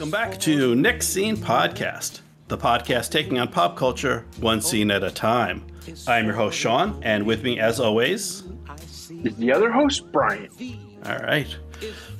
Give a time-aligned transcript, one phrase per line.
[0.00, 5.04] Welcome back to Next Scene Podcast, the podcast taking on pop culture one scene at
[5.04, 5.62] a time.
[6.08, 8.44] I'm your host, Sean, and with me, as always,
[9.10, 10.48] is the other host, Brian.
[11.04, 11.54] All right.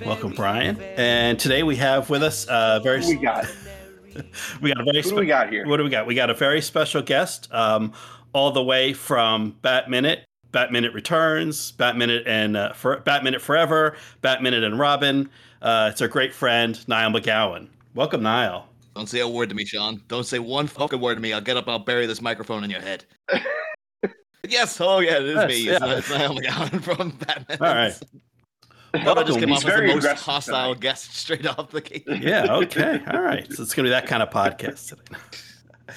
[0.04, 0.78] Welcome, Brian.
[0.78, 3.00] And today we have with us a very.
[3.00, 3.46] we got?
[4.60, 5.00] we got a very.
[5.00, 5.66] What do we got here?
[5.66, 6.06] What do we got?
[6.06, 7.94] We got a very special guest, um,
[8.34, 13.24] all the way from Bat Minute, Bat Minute Returns, Bat Minute and uh, for, Bat
[13.24, 15.30] Minute Forever, Bat Minute and Robin.
[15.62, 17.68] Uh, it's our great friend Niall McGowan.
[17.94, 18.68] Welcome, Niall.
[18.94, 20.02] Don't say a word to me, Sean.
[20.08, 21.32] Don't say one fucking word to me.
[21.32, 21.68] I'll get up.
[21.68, 23.04] I'll bury this microphone in your head.
[24.48, 24.80] yes.
[24.80, 25.58] Oh yeah, it is Yes, me.
[25.66, 25.78] yeah.
[25.96, 27.58] It's, it's Niall McGowan from Batman.
[27.60, 27.98] All right.
[28.92, 30.80] Well, I just came off as the most hostile tonight.
[30.80, 32.02] guest straight off the gate.
[32.08, 32.56] Yeah.
[32.56, 33.00] Okay.
[33.12, 33.46] All right.
[33.52, 35.94] So it's going to be that kind of podcast today.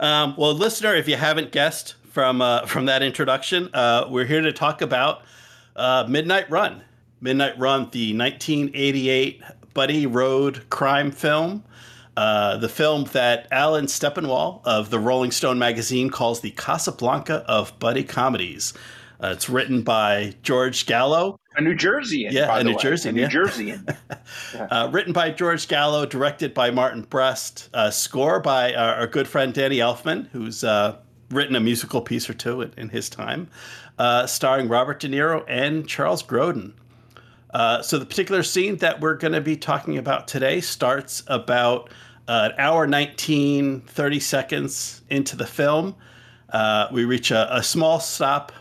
[0.00, 4.40] Um, well, listener, if you haven't guessed from uh, from that introduction, uh, we're here
[4.40, 5.22] to talk about
[5.76, 6.82] uh, Midnight Run.
[7.20, 9.40] Midnight Run, the 1988
[9.74, 11.64] buddy road crime film.
[12.16, 17.78] Uh, the film that Alan Steppenwall of the Rolling Stone magazine calls the Casablanca of
[17.78, 18.74] buddy comedies.
[19.22, 22.32] Uh, it's written by George Gallo, A New Jerseyan.
[22.32, 22.74] Yeah, by a New.
[22.74, 23.28] Jerseyan, A New yeah.
[23.28, 23.96] Jerseyan.
[24.70, 29.26] Uh, written by George Gallo, directed by Martin Brest, uh, score by our, our good
[29.26, 30.96] friend Danny Elfman, who's uh,
[31.30, 33.48] written a musical piece or two in, in his time,
[33.98, 36.74] uh, starring Robert De Niro and Charles Grodin.
[37.52, 41.90] Uh, so the particular scene that we're going to be talking about today starts about
[42.28, 45.94] uh, an hour 19, 30 seconds into the film.
[46.48, 48.52] Uh, we reach a, a small stop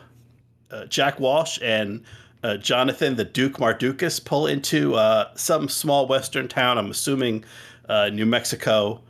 [0.72, 2.04] uh, Jack Walsh and
[2.44, 4.96] uh, Jonathan the Duke Mardukas pull into
[5.36, 6.78] some small western town.
[6.78, 7.44] I'm assuming
[8.12, 9.02] New Mexico,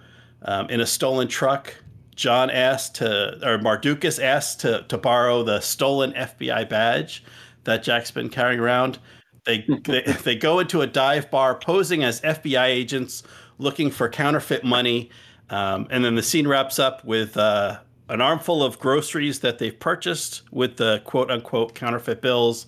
[0.43, 1.75] um, in a stolen truck.
[2.15, 7.23] John asked to, or Mardukas asked to to borrow the stolen FBI badge
[7.63, 8.99] that Jack's been carrying around.
[9.45, 13.23] They, they they go into a dive bar posing as FBI agents
[13.57, 15.09] looking for counterfeit money,
[15.49, 19.79] um, and then the scene wraps up with uh, an armful of groceries that they've
[19.79, 22.67] purchased with the quote unquote counterfeit bills,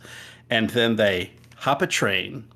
[0.50, 2.48] and then they hop a train.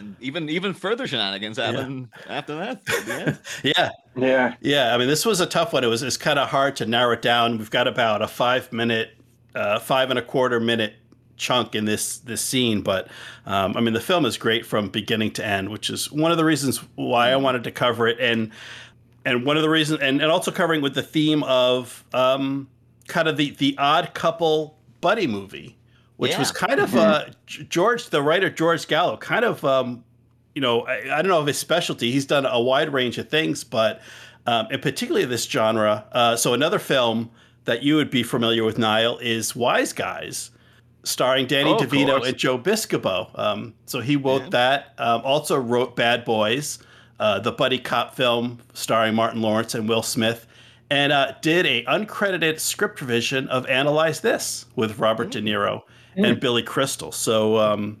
[0.00, 2.80] And even even further shenanigans happen after that.
[2.88, 3.38] at the end.
[3.62, 4.54] Yeah, yeah.
[4.60, 4.94] yeah.
[4.94, 5.84] I mean, this was a tough one.
[5.84, 7.58] It was it's kind of hard to narrow it down.
[7.58, 9.10] We've got about a five minute,
[9.54, 10.94] uh, five and a quarter minute
[11.40, 13.08] chunk in this this scene, but
[13.46, 16.36] um, I mean, the film is great from beginning to end, which is one of
[16.36, 18.50] the reasons why I wanted to cover it, and
[19.24, 22.68] and one of the reasons, and, and also covering with the theme of um,
[23.08, 25.76] kind of the the odd couple buddy movie,
[26.16, 30.04] which was kind of uh, George, the writer George Gallo, kind of um,
[30.54, 32.10] you know, I, I don't know of his specialty.
[32.12, 34.00] He's done a wide range of things, but
[34.46, 36.06] um, and particularly this genre.
[36.12, 37.30] Uh, so another film
[37.64, 40.50] that you would be familiar with, Niall, is Wise Guys,
[41.04, 43.36] starring Danny Oh, DeVito and Joe Piscopo.
[43.38, 44.48] Um, so he wrote Yeah.
[44.50, 44.94] that.
[44.98, 46.78] Um, also wrote Bad Boys,
[47.18, 50.46] uh, the buddy cop film starring Martin Lawrence and Will Smith.
[50.90, 55.82] And uh, did a uncredited script revision of Analyze This with Robert De Niro
[56.16, 57.12] and Billy Crystal.
[57.12, 57.96] So um,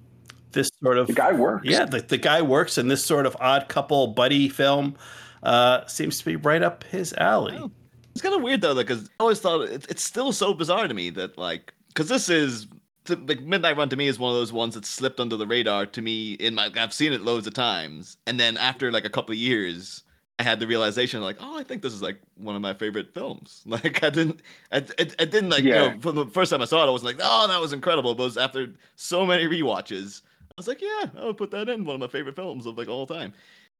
[0.50, 1.66] this sort of The guy works.
[1.68, 4.96] yeah, the, the guy works in this sort of odd couple buddy film.
[5.44, 7.56] Uh, seems to be right up his alley.
[7.58, 7.70] Oh.
[8.12, 10.92] It's kind of weird though, because I always thought it, it's still so bizarre to
[10.92, 12.79] me that like, because this is th-
[13.10, 15.86] like Midnight Run to me is one of those ones that slipped under the radar
[15.86, 16.34] to me.
[16.34, 19.38] In my, I've seen it loads of times, and then after like a couple of
[19.38, 20.02] years,
[20.38, 23.12] I had the realization like, oh, I think this is like one of my favorite
[23.12, 23.62] films.
[23.66, 24.40] Like I didn't,
[24.72, 25.84] I, I, I didn't like, Yeah.
[25.84, 27.72] you know, from the first time I saw it, I wasn't like, oh, that was
[27.74, 28.14] incredible.
[28.14, 31.84] But was after so many rewatches, I was like, yeah, I would put that in
[31.84, 33.34] one of my favorite films of like all time.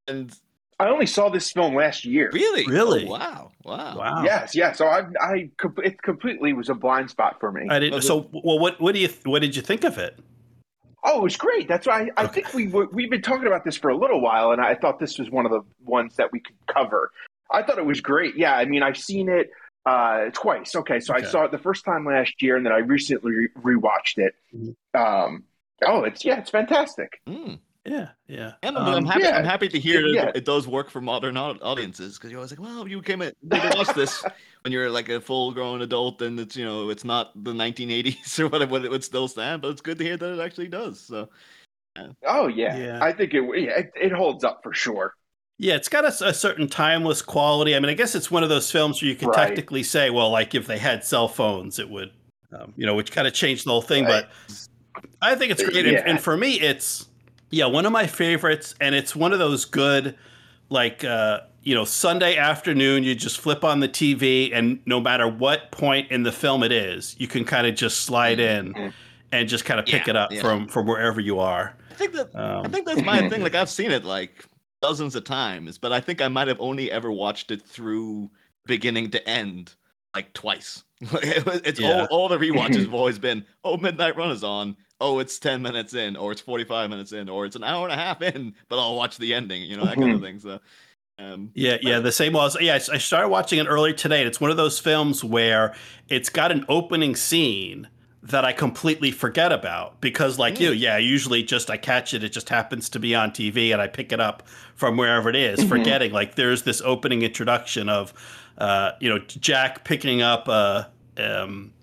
[0.07, 0.31] And
[0.81, 2.29] I only saw this film last year.
[2.33, 3.05] really, Really?
[3.07, 4.23] Oh, wow, wow, Wow.
[4.23, 4.71] Yes, yeah.
[4.71, 5.49] So I, I,
[5.83, 7.67] it completely was a blind spot for me.
[7.69, 8.01] I didn't.
[8.01, 10.19] So, well, what what do you what did you think of it?
[11.03, 11.67] Oh, it was great.
[11.67, 12.41] That's why I, I Okay.
[12.41, 14.99] think we were, we've been talking about this for a little while, and I thought
[14.99, 17.09] this was one of the ones that we could cover.
[17.51, 18.37] I thought it was great.
[18.37, 19.49] Yeah, I mean, I've seen it
[19.85, 20.75] uh, twice.
[20.75, 21.25] Okay, so Okay.
[21.25, 24.35] I saw it the first time last year, and then I recently re- rewatched it.
[24.55, 24.75] Mhm.
[24.93, 25.43] Um,
[25.85, 27.19] oh, it's yeah, it's fantastic.
[27.27, 27.57] Mm.
[27.85, 28.53] Yeah, yeah.
[28.61, 29.23] And Um, I'm, I'm happy.
[29.23, 29.37] yeah.
[29.37, 30.25] I'm happy to hear Yeah.
[30.25, 33.35] that it does work for modern audiences because you're always like, well, you came at
[33.41, 34.23] you can watch this
[34.63, 38.49] when you're like a full-grown adult and it's you know it's not the 1980s or
[38.49, 40.99] whatever it would still stand, but it's good to hear that it actually does.
[40.99, 41.29] So
[42.25, 42.99] Oh yeah, Yeah.
[43.03, 45.15] I think it, it it holds up for sure.
[45.57, 47.75] Yeah, it's got a, a certain timeless quality.
[47.75, 49.47] I mean, I guess it's one of those films where you can Right.
[49.47, 52.11] technically say, well, like if they had cell phones, it would,
[52.51, 54.05] um, you know, which kind of changed the whole thing.
[54.05, 54.25] Right.
[54.47, 54.67] But
[55.21, 55.85] I think it's great.
[55.85, 55.99] Yeah.
[55.99, 57.09] And, and for me, it's,
[57.51, 58.73] yeah, one of my favorites.
[58.81, 60.15] And it's one of those good,
[60.69, 65.27] like, uh, you know, Sunday afternoon, you just flip on the TV, and no matter
[65.27, 68.93] what point in the film it is, you can kind of just slide in Mhm.
[69.31, 70.41] and just kind of pick Yeah, it up yeah.
[70.41, 71.75] from from wherever you are.
[71.91, 73.41] I think that I Um, think that's my thing.
[73.43, 74.43] Like I've seen it like
[74.81, 78.31] dozens of times, but I think I might have only ever watched it through
[78.65, 79.75] beginning to end
[80.15, 80.83] like twice.
[81.11, 82.07] it's Yeah.
[82.09, 84.75] all, all the rewatches have always been, oh, Midnight Run is on.
[85.01, 87.93] Oh, it's 10 minutes in, or it's 45 minutes in, or it's an hour and
[87.93, 90.39] a half in, but I'll watch the ending, you know, that kind of thing.
[90.39, 90.59] So,
[91.19, 92.57] um, Yeah, yeah, the same was.
[92.61, 94.19] Yeah, I I started watching it earlier today.
[94.21, 95.75] And it's one of those films where
[96.09, 97.89] it's got an opening scene
[98.23, 102.23] that I completely forget about because, like you, yeah, usually just I catch it.
[102.23, 104.43] It just happens to be on TV, and I pick it up
[104.75, 106.11] from wherever it is, forgetting.
[106.11, 108.13] Like there's this opening introduction of,
[108.59, 110.89] uh, you know, Jack picking up a.
[111.17, 111.73] Um,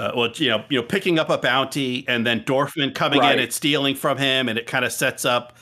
[0.00, 3.36] uh, well, you know, you know, picking up a bounty, and then Dorfman coming Right.
[3.36, 5.56] in and stealing from him, and it kind of sets up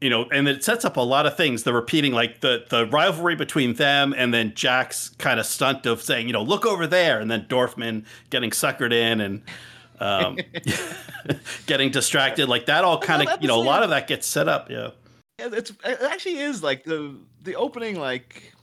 [0.00, 1.62] you know, and it sets up a lot of things.
[1.62, 6.00] The repeating, like the the rivalry between them, and then Jack's kind of stunt of
[6.02, 9.42] saying, you know, look over there, and then Dorfman getting suckered in and
[9.98, 10.38] um,
[11.66, 12.48] getting distracted.
[12.48, 14.70] Like that, all kind of, you know, a lot of that gets set up.
[14.70, 14.90] Yeah,
[15.38, 18.54] Yeah, it's it actually is like the the opening like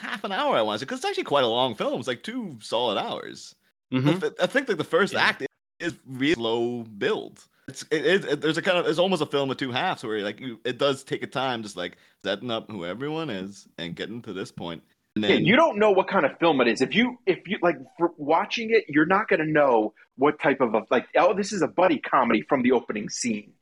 [0.00, 1.98] half an hour I want to because it's actually quite a long film.
[1.98, 3.54] It's like two solid hours.
[3.92, 4.34] Mhm.
[4.40, 5.20] I think like the first Yeah.
[5.22, 5.46] act
[5.80, 7.44] is really slow build.
[7.68, 10.02] It's it, is it, there's a kind of it's almost a film of two halves
[10.02, 13.68] where like you, it does take a time just like setting up who everyone is
[13.78, 14.82] and getting to this point.
[15.14, 16.80] And Yeah, you don't know what kind of film it is.
[16.80, 20.60] If you if you like for watching it, you're not going to know what type
[20.60, 21.06] of a like.
[21.16, 23.52] Oh, this is a buddy comedy from the opening scene.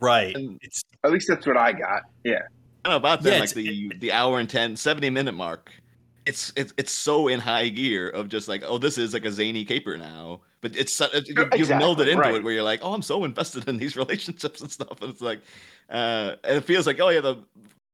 [0.00, 0.34] right.
[0.36, 2.02] And- It's At least that's what I got.
[2.24, 2.42] Yeah.
[2.84, 5.32] I don't know about then Yeah, like it's- the the hour and 10 70 minute
[5.34, 5.72] mark
[6.26, 9.32] it's it's it's so in high gear of just like oh this is like a
[9.32, 11.08] zany caper now but it's you-
[11.56, 12.34] you've Exactly, melded into right.
[12.36, 15.20] it where you're like oh i'm so invested in these relationships and stuff and it's
[15.20, 15.40] like
[15.90, 17.36] uh and it feels like oh yeah the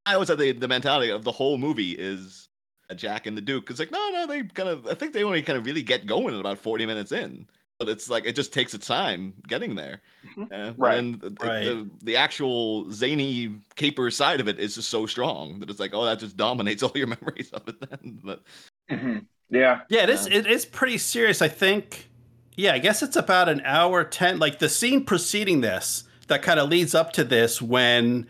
[0.07, 2.49] i always had the, the mentality of the whole movie is
[2.91, 5.25] a jack and the duke it's like no no they kind of i think they
[5.25, 7.47] only kind of really get going at about 40 minutes in
[7.79, 10.01] but it's like it just takes its time getting there
[10.37, 10.53] Mhm.
[10.53, 10.99] uh, Right.
[10.99, 11.65] and the, Right.
[11.65, 15.95] the, the actual zany caper side of it is just so strong that it's like,
[15.95, 17.77] oh, that just dominates all your memories of it.
[17.81, 18.43] Then, but
[18.91, 19.19] hmm
[19.51, 19.81] Yeah.
[19.89, 20.27] yeah, it is.
[20.27, 21.41] It is pretty serious.
[21.41, 22.09] I think.
[22.57, 24.41] Yeah, I guess it's about an hour ten.
[24.41, 28.27] Like the scene preceding this that kind of leads up to this when.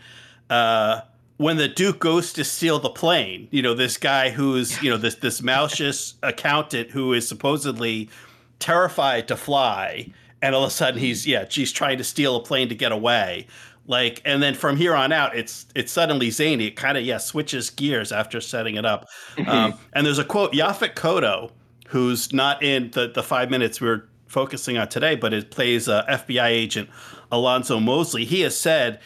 [0.50, 1.00] uh
[1.38, 4.96] when the Duke goes to steal the plane, you know, this guy who's, you know,
[4.96, 8.10] this this malicious accountant who is supposedly
[8.58, 10.12] terrified to fly,
[10.42, 12.92] and all of a sudden he's yeah, she's trying to steal a plane to get
[12.92, 13.46] away.
[13.86, 16.66] Like, and then from here on out, it's it's suddenly zany.
[16.66, 19.06] It kind of yeah switches gears after setting it up.
[19.46, 21.50] Um, and there's a quote Yaphet Kotto,
[21.88, 26.04] who's not in the the five minutes we're focusing on today, but it plays uh,
[26.06, 26.90] FBI agent
[27.32, 28.26] Alonzo Mosley.
[28.26, 29.00] He has said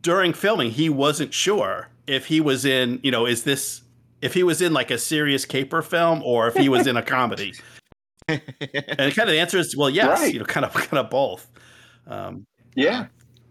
[0.00, 3.82] during filming he wasn't sure if he was in you know is this
[4.22, 7.02] if he was in like a serious caper film or if he was in a
[7.02, 7.54] comedy.
[8.28, 10.32] And kind of the answer is well, yes, Right.
[10.32, 11.50] you know, kind of kind of both.
[12.06, 12.44] Um,
[12.74, 13.06] Yeah.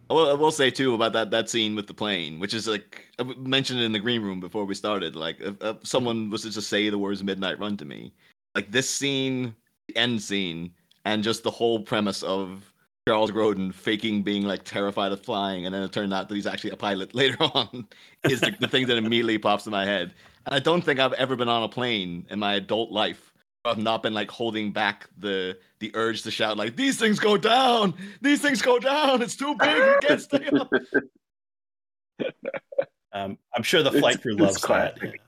[0.09, 2.65] I will, I will say too about that that scene with the plane, which is
[2.67, 5.17] like I w- mentioned in the green room before we started.
[5.17, 8.13] Like, if, if someone was to just say the words "Midnight Run" to me,
[8.55, 9.53] like this scene,
[9.89, 10.71] the end scene,
[11.03, 12.73] and just the whole premise of
[13.05, 16.47] Charles Grodin faking being like terrified of flying, and then it turned out that he's
[16.47, 17.85] actually a pilot later on,
[18.29, 20.13] is the, the thing that immediately pops in my head.
[20.45, 23.26] And I don't think I've ever been on a plane in my adult life.
[23.67, 27.19] Where I've not been like holding back the the urge to shout like these things
[27.19, 29.21] go down, these things go down.
[29.21, 30.71] It's too big, you can't stay up.
[33.13, 34.97] um, I'm sure the flight crew loves that.
[34.97, 35.21] classic.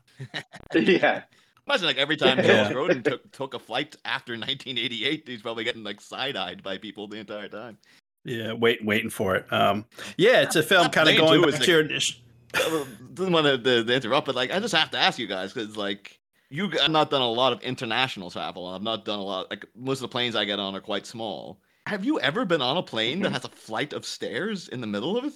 [0.74, 1.24] yeah.
[1.68, 2.70] Imagine like every time Yeah.
[2.72, 6.78] Charles Grodin took took a flight after 1988, he's probably getting like side eyed by
[6.78, 7.78] people the entire time.
[8.26, 9.52] Yeah, wait, waiting for it.
[9.52, 9.86] Um,
[10.18, 12.20] yeah, it's a film kind of going with back is to your initial.
[12.54, 15.28] I didn't want to, to, to interrupt, but like I just have to ask you
[15.28, 16.19] guys because like
[16.50, 19.50] you, g- I've not done a lot of international travel, I've not done a lot.
[19.50, 21.62] Like most of the planes I get on are quite small.
[21.86, 23.34] Have you ever been on a plane that mm-hmm.
[23.34, 25.34] has a flight of stairs in the middle of it?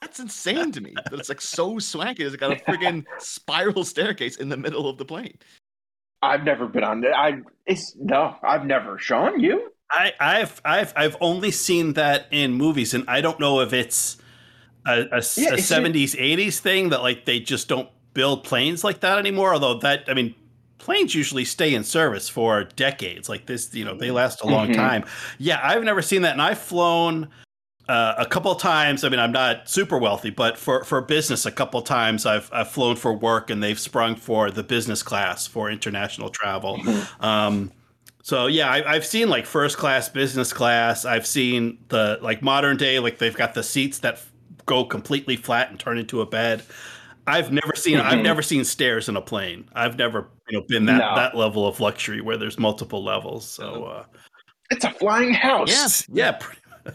[0.00, 0.94] That's insane to me.
[1.10, 2.24] That it's like so swanky.
[2.24, 5.38] It's got a friggin' spiral staircase in the middle of the plane.
[6.22, 7.12] I've never been on it.
[7.14, 8.98] I it's no, I've never.
[8.98, 9.70] Sean, you?
[9.90, 14.16] I, I've I've I've only seen that in movies, and I don't know if it's
[14.86, 18.44] a, a, s- Yeah, a it's- 70s 80s thing that like they just don't build
[18.44, 19.52] planes like that anymore.
[19.54, 20.34] Although that I mean,
[20.82, 23.28] planes usually stay in service for decades.
[23.30, 24.74] Like this, you know, they last a long Mhm.
[24.74, 25.04] time.
[25.38, 27.28] Yeah, I've never seen that, and I've flown.
[27.88, 29.02] Uh, a couple of times.
[29.02, 32.48] I mean, I'm not super wealthy, but for, for business, a couple of times I've
[32.52, 36.80] I've flown for work, and they've sprung for the business class for international travel.
[37.20, 37.72] Um,
[38.22, 41.04] so yeah, I, I've seen like first class, business class.
[41.04, 44.30] I've seen the like modern day, like they've got the seats that f-
[44.64, 46.62] go completely flat and turn into a bed.
[47.26, 48.22] I've never seen I've Mhm.
[48.22, 49.68] never seen stairs in a plane.
[49.74, 51.14] I've never you know been that No.
[51.14, 53.48] that level of luxury where there's multiple levels.
[53.48, 54.04] So uh,
[54.70, 55.68] It's a flying house.
[55.68, 56.06] Yes.
[56.12, 56.60] yeah, pretty,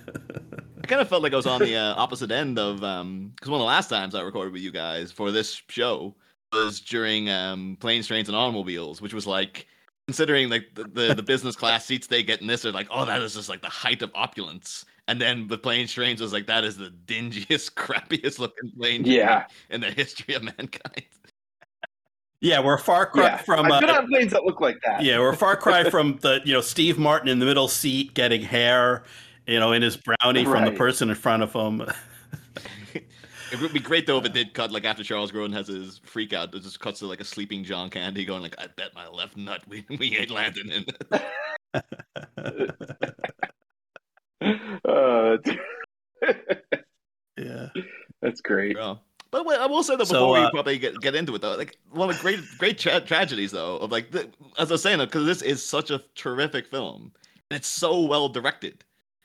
[0.83, 3.49] I kind of felt like I was on the uh, opposite end of um, because
[3.49, 6.15] one of the last times I recorded with you guys for this show
[6.53, 9.67] was during um, planes, trains, and automobiles, which was like
[10.07, 13.03] considering like the, the, the business class seats they get in this are like, oh,
[13.05, 14.85] that is just like the height of opulence.
[15.07, 19.45] And then the plane trains was like, that is the dingiest, crappiest looking plane Yeah.
[19.69, 21.03] in the history of mankind.
[22.41, 23.37] Yeah, we're far cry Yeah.
[23.37, 23.71] from.
[23.71, 25.01] I've been Uh, on planes that look like that.
[25.01, 28.41] yeah, we're far cry from the you know Steve Martin in the middle seat getting
[28.41, 29.03] hair,
[29.47, 31.83] you know, in his brownie from the person in front of him.
[33.49, 35.99] It would be great though if it did cut like after Charles Grodin has his
[36.03, 38.93] freak out, it just cuts to like a sleeping John Candy going like, I bet
[38.93, 40.85] my left nut we, we ain't landing in.
[44.85, 45.37] Uh,
[47.37, 47.67] yeah.
[48.21, 48.75] that's great.
[48.75, 48.99] Bro.
[49.31, 51.41] But wait, I will say that So, before uh, we probably get, get into it
[51.41, 54.75] though, like one of the great great tra- tragedies though of like the, as I
[54.75, 57.11] was saying because this is such a terrific film
[57.49, 58.83] and it's so well directed.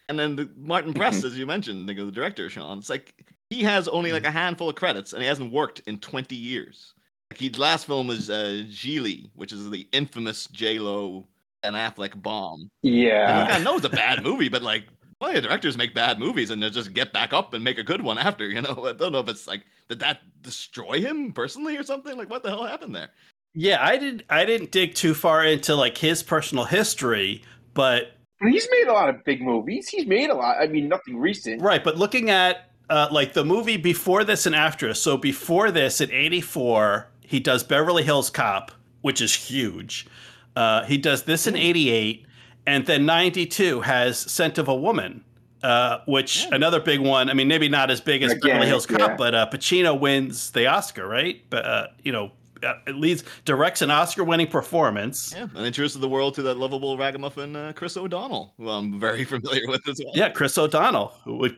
[0.08, 3.14] And then the, Martin Brest, as you mentioned, the, the director Sean, it's like
[3.50, 6.94] he has only like a handful of credits and he hasn't worked in twenty years.
[7.30, 11.26] Like his last film was uh, Gigli, which is the infamous J Lo
[11.62, 12.70] and Affleck bomb.
[12.82, 13.46] And Yeah.
[13.50, 14.84] I know it's a bad movie, but like,
[15.22, 17.84] plenty of directors make bad movies and they just get back up and make a
[17.84, 18.48] good one after.
[18.48, 22.16] You know, I don't know if it's like did that destroy him personally or something?
[22.18, 23.10] Like, what the hell happened there?
[23.54, 28.66] Yeah, I didn't I didn't dig too far into like his personal history, but He's
[28.72, 29.88] made a lot of big movies.
[29.88, 30.56] He's made a lot.
[30.60, 31.62] I mean, nothing recent.
[31.62, 35.00] right, but looking at uh, like the movie before this and after this.
[35.00, 40.08] So before this in 84, he does Beverly Hills Cop, which is huge.
[40.56, 42.26] Uh, he does this in 88
[42.66, 45.24] and then 92 has Scent of a Woman.
[45.62, 46.56] Uh, which Yeah.
[46.56, 47.30] another big one.
[47.30, 49.14] I mean, maybe not as big as Again, Beverly Hills Cop, yeah.
[49.16, 51.40] but uh, Pacino wins the Oscar, right?
[51.50, 52.32] But uh, you know,
[52.64, 55.32] uh, at least directs an Oscar-winning performance.
[55.32, 59.22] Yeah, and introduces the world to that lovable ragamuffin uh, Chris O'Donnell, who I'm very
[59.34, 60.12] familiar with as well.
[60.16, 61.56] Yeah, Chris O'Donnell, who would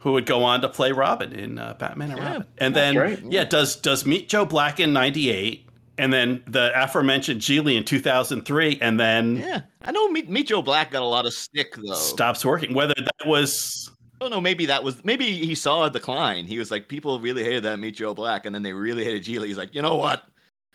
[0.00, 2.96] who would go on to play Robin in uh, Batman and Yeah, Robin, and then
[2.98, 3.18] right.
[3.30, 5.66] yeah, does does Meet Joe Black in '98,
[5.98, 10.62] and then the aforementioned Gigli in 2003, and then Yeah, I know Meet, Meet Joe
[10.62, 11.94] Black got a lot of stick though.
[11.94, 12.74] stops working.
[12.74, 14.40] Whether that was I don't know.
[14.40, 16.46] Maybe that was maybe he saw a decline.
[16.46, 19.24] He was like, people really hated that Meet Joe Black, and then they really hated
[19.24, 19.48] Gigli.
[19.48, 20.24] He's like, you know what?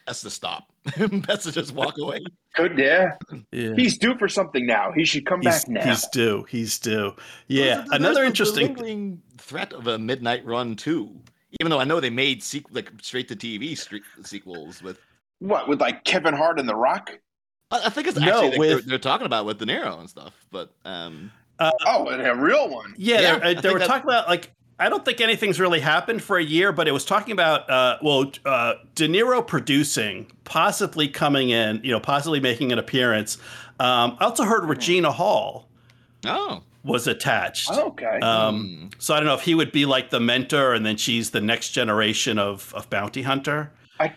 [0.05, 0.69] That's to stop.
[1.27, 2.21] Best to just walk away.
[2.55, 3.15] Good, yeah.
[3.51, 4.93] yeah, He's due for something now.
[4.95, 5.81] He should come he's, back now.
[5.89, 7.13] he's due, he's due.
[7.47, 8.67] Yeah, There's- there's another the- the interesting.
[8.67, 11.19] lingering threat of a midnight run too.
[11.59, 14.99] Even though I know they made sequ- like straight to TV stre- sequels with.
[15.39, 17.17] What with like Kevin Hart and The Rock?
[17.71, 20.09] I I think it's No, actually like, they're, they're talking about with De Niro and
[20.09, 22.93] stuff, but um, Oh, a real one.
[22.97, 26.21] Yeah, Yeah, they, they were that- talking about like I don't think anything's really happened
[26.21, 31.07] for a year, but it was talking about uh, well, uh, De Niro producing, possibly
[31.07, 33.39] coming in, you know, possibly making an appearance.
[33.79, 35.67] Um, I also heard Regina Hall
[36.27, 37.71] oh, was attached.
[37.71, 38.19] Okay.
[38.19, 41.31] Um, so I don't know if he would be like the mentor, and then she's
[41.31, 43.71] the next generation of of bounty hunter.
[43.99, 44.13] I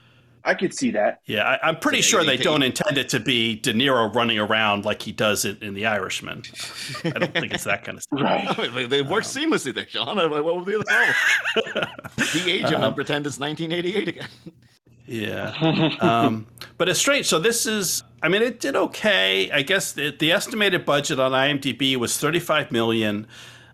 [0.54, 1.20] could see that.
[1.26, 4.38] Yeah, I, I'm pretty So sure they don't intend it to be De Niro running
[4.38, 6.42] around like he does it in The Irishman.
[7.04, 8.20] I don't think it's that kind of stuff.
[8.20, 8.73] Right.
[8.75, 10.16] they- they work seamlessly there, Sean.
[10.16, 11.88] What would be the problem?
[12.32, 14.28] De-age him Um, and pretend it's 1988 again.
[15.06, 15.97] Yeah.
[16.00, 16.47] um,
[16.78, 17.26] but it's strange.
[17.26, 19.50] So this is, I mean, it did okay.
[19.50, 23.26] I guess the, the estimated budget on IMDb was 35 million.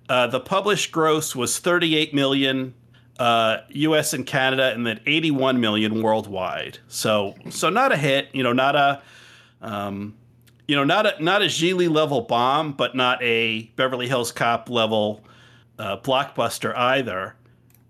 [0.08, 2.74] Uh, the published gross was 38 million
[3.18, 4.12] uh, U.S.
[4.12, 6.78] and Canada, and then 81 million worldwide.
[6.88, 8.28] So, so not a hit.
[8.32, 9.02] You know, not a,
[9.62, 10.14] um,
[10.68, 14.68] you know, not a not a Gigli level bomb, but not a Beverly Hills Cop
[14.68, 15.24] level
[15.78, 17.36] uh, blockbuster either.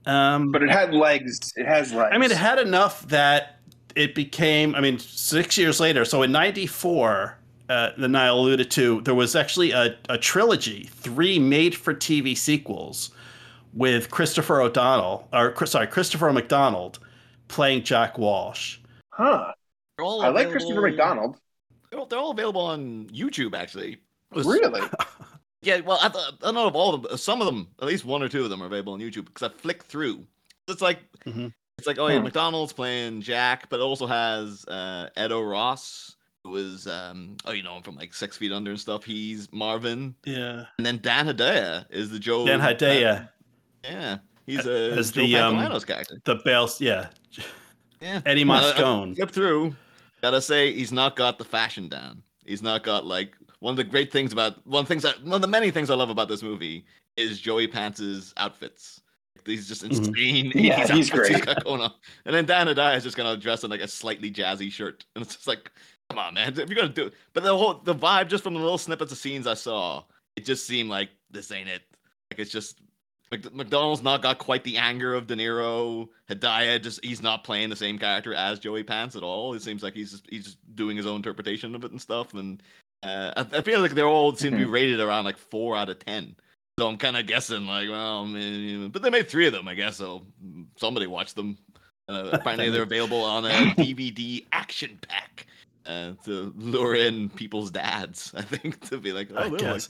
[0.07, 1.53] Um, But it had legs.
[1.57, 2.11] It has legs.
[2.13, 3.59] I mean, it had enough that
[3.95, 4.75] it became.
[4.75, 6.05] I mean, six years later.
[6.05, 7.37] So in '94,
[7.69, 13.11] uh, the Niall alluded to, there was actually a, a trilogy, three made-for-TV sequels,
[13.77, 16.99] with Christopher O'Donnell, or sorry, Christopher McDonald,
[17.49, 18.79] playing Jack Walsh.
[19.11, 19.53] huh?
[19.97, 21.39] They're all I like Christopher McDonald.
[21.91, 23.99] They're all, they're all available on YouTube, actually.
[24.33, 24.81] Was- Really?
[25.63, 27.17] Yeah, well, I, th- I don't know if all of them.
[27.17, 29.51] Some of them, at least one or two of them, are available on YouTube because
[29.51, 30.25] I flicked through.
[30.69, 31.53] It's like Mhm.
[31.79, 32.25] it's like oh yeah, Hmm.
[32.25, 36.15] McDonald's playing Jack, but it also has uh, Ed O'Ross,
[36.45, 39.03] who was um oh you know him from like Six Feet Under and stuff.
[39.03, 42.47] He's Marvin, Yeah, and then Dan Hedaya is the Joe.
[42.47, 43.29] Dan Hedaya,
[43.89, 46.21] yeah, he's a As Joe the, um, character.
[46.25, 46.81] the Bales.
[46.81, 47.09] Yeah,
[48.01, 49.17] Yeah, Eddie Uh, I- I Moscone.
[49.17, 49.77] Flip through.
[50.23, 52.23] Gotta say, he's not got the fashion down.
[52.45, 55.23] He's not got like one of the great things about one of the things that
[55.23, 56.85] one of the many things I love about this movie
[57.17, 59.01] is Joey Pants's outfits.
[59.45, 59.91] He's just Mhm.
[60.09, 60.53] insane.
[60.55, 61.47] Yeah, 80s he's outfits great.
[61.47, 61.93] got going on.
[62.25, 65.25] And then Dan Hedaya is just gonna dress in like a slightly jazzy shirt, and
[65.25, 65.71] it's just like,
[66.11, 67.15] come on, man, if you're gonna do it.
[67.33, 70.05] But the whole the vibe just from the little snippets of scenes I saw,
[70.37, 71.83] it just seemed like this ain't it.
[72.31, 72.86] Like it's just Mc-
[73.31, 76.09] McDonald's not got quite the anger of De Niro.
[76.31, 79.55] Hedaya just he's not playing the same character as Joey Pants at all.
[79.55, 82.35] It seems like he's just he's just doing his own interpretation of it and stuff.
[82.35, 82.63] And
[83.03, 85.89] uh, I, I feel like they're all seem to be rated around like four out
[85.89, 86.37] of ten.
[86.79, 89.75] So I'm kind of guessing like, well, man, but they made three of them, I
[89.75, 89.97] guess.
[89.97, 90.23] So
[90.77, 91.59] somebody watched them.
[92.09, 95.47] Uh, apparently, they're available on a DVD action pack
[95.87, 98.33] uh, to lure in people's dads.
[98.37, 99.89] I think to be like, oh, I guess.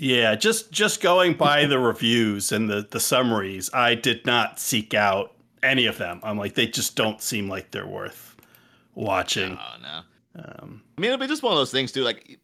[0.00, 4.94] Yeah, just just going by the reviews and the the summaries, I did not seek
[4.94, 6.20] out any of them.
[6.22, 8.34] I'm like, they just don't seem like they're worth
[8.94, 9.58] watching.
[9.60, 10.00] oh no.
[10.42, 12.02] Um, I mean, it'll be just one of those things too.
[12.02, 12.38] Like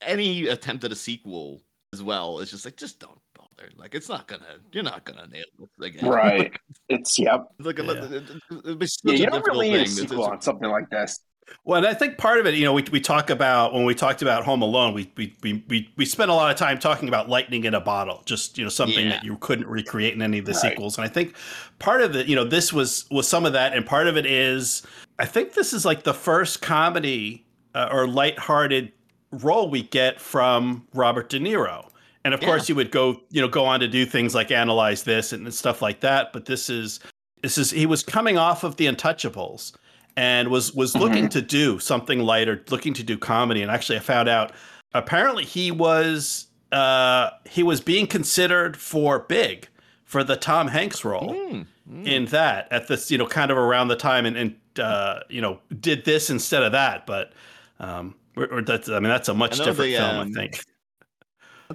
[0.00, 1.62] any attempt at a sequel
[1.92, 3.70] as well is just like, just don't bother.
[3.76, 5.44] Like it's not gonna, you're not gonna nail
[5.80, 6.08] it again.
[6.08, 6.52] Right.
[6.88, 7.46] It's yep.
[7.58, 7.92] It's like a, Yeah.
[8.04, 9.82] it, it, it'd be such Yeah, a you don't really need a thing.
[9.84, 11.18] It's- sequel it's- on something like this.
[11.64, 13.94] Well, and I think part of it, you know, we, we talk about when we
[13.94, 17.08] talked about Home Alone, we, we we we we spent a lot of time talking
[17.08, 19.10] about lightning in a bottle, just you know something Yeah.
[19.16, 20.60] that you couldn't recreate in any of the Right.
[20.60, 20.96] sequels.
[20.98, 21.34] And I think
[21.78, 24.26] part of it, you know, this was was some of that, and part of it
[24.26, 24.82] is
[25.18, 28.92] I think this is like the first comedy uh, or lighthearted
[29.30, 31.86] role we get from Robert De Niro.
[32.24, 32.48] And of Yeah.
[32.48, 35.52] course, you would go, you know, go on to do things like analyze this and
[35.54, 36.32] stuff like that.
[36.32, 37.00] But this is
[37.42, 39.72] this is he was coming off of the Untouchables
[40.16, 43.62] and was was looking to do something lighter, looking to do comedy.
[43.62, 44.52] And actually, I found out
[44.94, 49.68] apparently he was uh, he was being considered for Big
[50.04, 52.06] for the Tom Hanks role Mm, mm.
[52.06, 55.40] in that at this you know kind of around the time and, and uh, you
[55.40, 57.06] know did this instead of that.
[57.06, 57.32] But
[57.78, 60.60] um, or, or that's I mean that's a much different the, film, um, I think.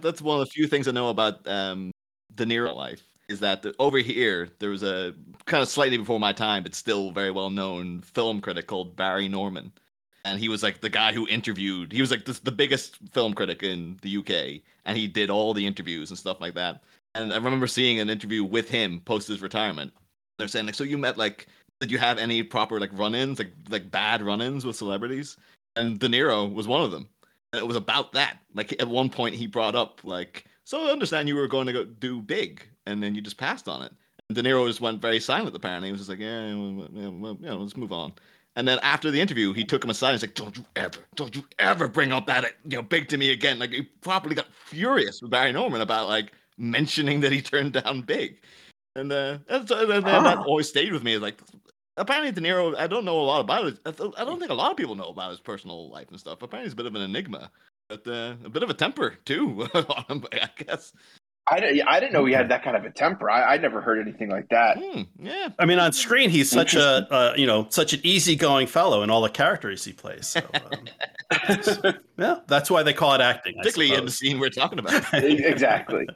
[0.02, 1.92] That's one of the few things I know about um,
[2.36, 5.14] De Niro life is that the, over here there was a
[5.46, 9.28] kind of slightly before my time, but still very well known film critic called Barry
[9.28, 9.72] Norman,
[10.26, 11.92] and he was like the guy who interviewed.
[11.92, 15.54] He was like the, the biggest film critic in the UK, and he did all
[15.54, 16.84] the interviews and stuff like that.
[17.14, 19.94] And I remember seeing an interview with him post his retirement.
[20.38, 21.48] They're saying like, so you met like,
[21.80, 25.38] did you have any proper like run-ins, like like bad run-ins with celebrities?
[25.76, 27.08] And De Niro was one of them.
[27.54, 28.40] And it was about that.
[28.54, 31.74] Like at one point he brought up like, so I understand you were going to
[31.74, 33.92] go do big, and then you just passed on it.
[34.30, 35.56] And De Niro just went very silent.
[35.56, 38.14] Apparently, he was just like, yeah, well, yeah, well, yeah, let's move on.
[38.56, 41.00] And then after the interview, he took him aside and he's like, "Don't you ever,
[41.16, 44.34] don't you ever bring up that you know big to me again." Like he probably
[44.34, 48.40] got furious with Barry Norman about like mentioning that he turned down big,
[48.96, 51.14] and uh, and, so, and then that always stayed with me.
[51.16, 51.42] Is like,
[51.98, 53.78] apparently De Niro, I don't know a lot about it.
[53.86, 56.42] I, I don't think a lot of people know about his personal life and stuff.
[56.42, 57.52] Apparently, he's a bit of an enigma,
[57.90, 59.68] but uh, a bit of a temper too.
[59.76, 60.94] I guess.
[61.48, 63.30] I, didn't- I didn't know he had that kind of a temper.
[63.30, 64.78] I, I never heard anything like that.
[64.82, 65.50] Hmm, yeah.
[65.60, 69.10] I mean, on screen, he's such a uh, you know such an easygoing fellow in
[69.12, 70.26] all the characters he plays.
[70.28, 73.56] So, um, yeah, that's why they call it acting.
[73.58, 75.04] Particularly in the scene we're talking about.
[75.14, 76.08] Exactly.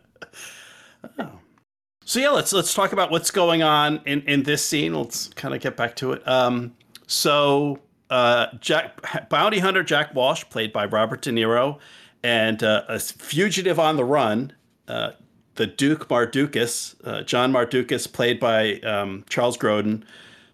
[2.06, 4.94] So yeah, let's let's talk about what's going on in in this scene.
[4.96, 6.28] Let's kind of get back to it.
[6.28, 6.74] Um,
[7.06, 11.78] so uh, Jack bounty hunter Jack Walsh, played by Robert De Niro,
[12.24, 14.54] and uh, a fugitive on the run,
[14.90, 15.12] uh,
[15.56, 20.04] the Duke Mardukas, uh, John Mardukas, played by um, Charles Grodin,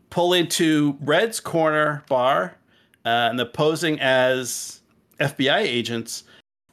[0.09, 2.57] pull into Red's Corner Bar,
[3.05, 4.81] uh, and they're posing as
[5.19, 6.23] FBI agents.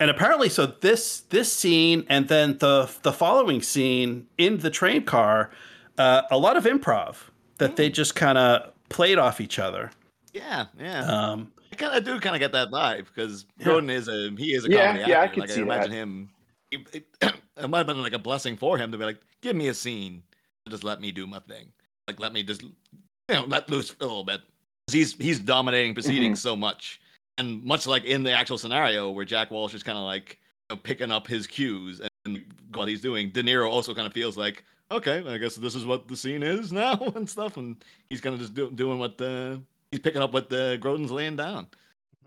[0.00, 5.04] And apparently, so this this scene and then the the following scene in the train
[5.04, 5.50] car,
[5.98, 7.16] uh, a lot of improv
[7.58, 9.90] that they just kind of played off each other.
[10.32, 11.04] Yeah, yeah.
[11.04, 13.76] Um, I kind of do kind of get that vibe because Yeah.
[13.78, 15.96] Is a he is a Yeah, comedy yeah, I can like see I imagine that.
[15.96, 16.30] him.
[16.70, 16.80] It,
[17.22, 19.68] it, it might have been like a blessing for him to be like, give me
[19.68, 20.22] a scene,
[20.68, 21.72] just let me do my thing.
[22.08, 22.70] Like let me just you
[23.30, 24.40] know let loose a little bit.
[24.90, 26.48] He's he's dominating proceedings Mm-hmm.
[26.48, 27.00] so much,
[27.38, 30.38] and much like in the actual scenario where Jack Walsh is kind of like
[30.70, 32.42] you know, picking up his cues and
[32.74, 33.30] what he's doing.
[33.30, 34.64] De Niro also kind of feels like.
[34.90, 38.34] Okay, I guess this is what the scene is now and stuff, and he's kind
[38.34, 39.58] of just do, doing what the
[39.90, 41.66] he's picking up what uh, the Grodin's laying down.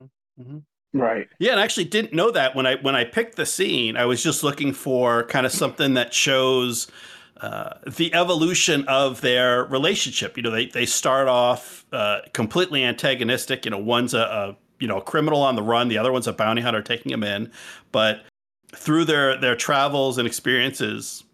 [0.02, 0.41] Mm-hmm.
[0.41, 0.58] Mm-hmm.
[0.95, 1.27] Right.
[1.39, 3.97] yeah, and I actually didn't know that when I when I picked the scene.
[3.97, 6.88] I was just looking for kind of something that shows
[7.41, 10.38] uh, the evolution of their relationship.
[10.38, 13.65] You know, they they start off uh, completely antagonistic.
[13.65, 16.27] You know, one's a, a you know a criminal on the run, the other one's
[16.27, 17.51] a bounty hunter taking him in.
[17.91, 18.23] But
[18.73, 21.25] through their their travels and experiences,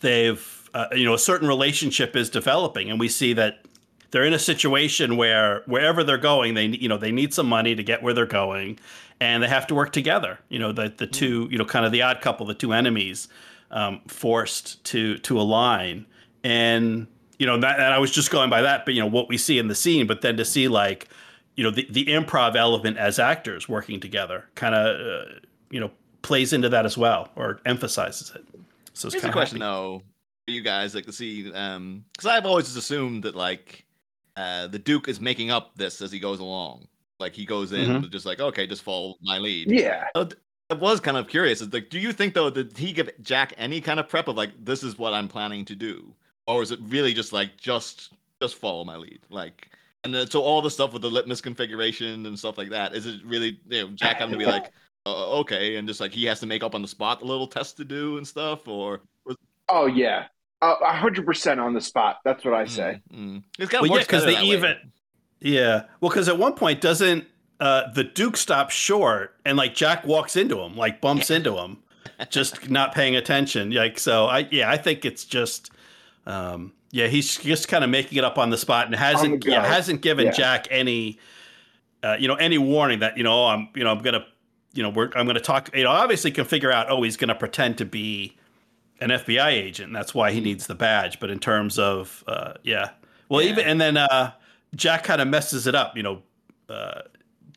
[0.00, 3.63] they've uh, you know a certain relationship is developing, and we see that
[4.10, 7.74] they're in a situation where wherever they're going, they you know they need some money
[7.74, 8.78] to get where they're going,
[9.20, 10.38] and they have to work together.
[10.48, 13.28] You know, the the two you know kind of the odd couple, the two enemies,
[13.70, 16.06] um, forced to to align,
[16.42, 17.06] and
[17.38, 19.38] you know that and I was just going by that, but you know what we
[19.38, 21.08] see in the scene, but then to see like
[21.56, 25.32] you know the the improv element as actors working together, kind of uh,
[25.70, 25.90] you know
[26.22, 28.44] plays into that as well or emphasizes it.
[28.94, 30.02] So it's Here's a kind of question though:
[30.46, 33.83] for you guys like to see um because I've always assumed that like
[34.36, 36.86] uh the Duke is making up this as he goes along.
[37.20, 38.10] Like he goes in Mhm.
[38.10, 39.70] just like okay, just follow my lead.
[39.70, 40.08] Yeah.
[40.14, 41.60] I was kind of curious.
[41.60, 44.36] It's like, do you think though did he give Jack any kind of prep of
[44.36, 46.14] like this is what I'm planning to do,
[46.46, 49.70] or is it really just like just just follow my lead, like?
[50.04, 53.06] And then, so all the stuff with the litmus configuration and stuff like that, is
[53.06, 54.72] it really you know Jack having to be like,
[55.06, 57.46] uh, okay, and just like he has to make up on the spot a little
[57.46, 59.02] test to do and stuff, or
[59.68, 60.26] Oh yeah.
[60.64, 62.20] A a hundred percent on the spot.
[62.24, 63.00] That's what I say.
[63.12, 63.42] Mm, mm.
[63.58, 64.48] It's kind of Well, yeah, because they that way.
[64.48, 64.76] even,
[65.40, 67.26] yeah, well, because at one point doesn't
[67.60, 71.78] uh, the Duke stop short and like Jack walks into him, like bumps into him,
[72.30, 73.70] just not paying attention.
[73.72, 75.70] Like so, I yeah, I think it's just,
[76.26, 79.64] um, yeah, he's just kind of making it up on the spot and hasn't yeah
[79.66, 80.32] hasn't given Yeah.
[80.32, 81.18] Jack any,
[82.02, 84.24] uh, you know, any warning that you know oh, I'm you know I'm gonna
[84.72, 87.34] you know we're I'm gonna talk you know obviously can figure out oh he's gonna
[87.34, 88.36] pretend to be
[89.00, 89.88] an FBI agent.
[89.88, 91.20] And that's why he needs the badge.
[91.20, 92.90] But in terms of, uh, yeah,
[93.28, 93.50] well, Yeah.
[93.52, 94.32] even and then uh,
[94.74, 95.96] Jack kind of messes it up.
[95.96, 96.22] You know,
[96.68, 97.02] uh,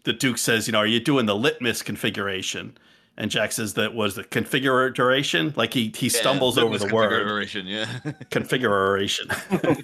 [0.04, 2.78] the Duke says, you know, are you doing the litmus configuration?
[3.19, 5.54] And Jack says that was the configuration.
[5.56, 8.12] Like he he Yeah, stumbles over the word configuration, Yeah.
[8.30, 9.28] configuration.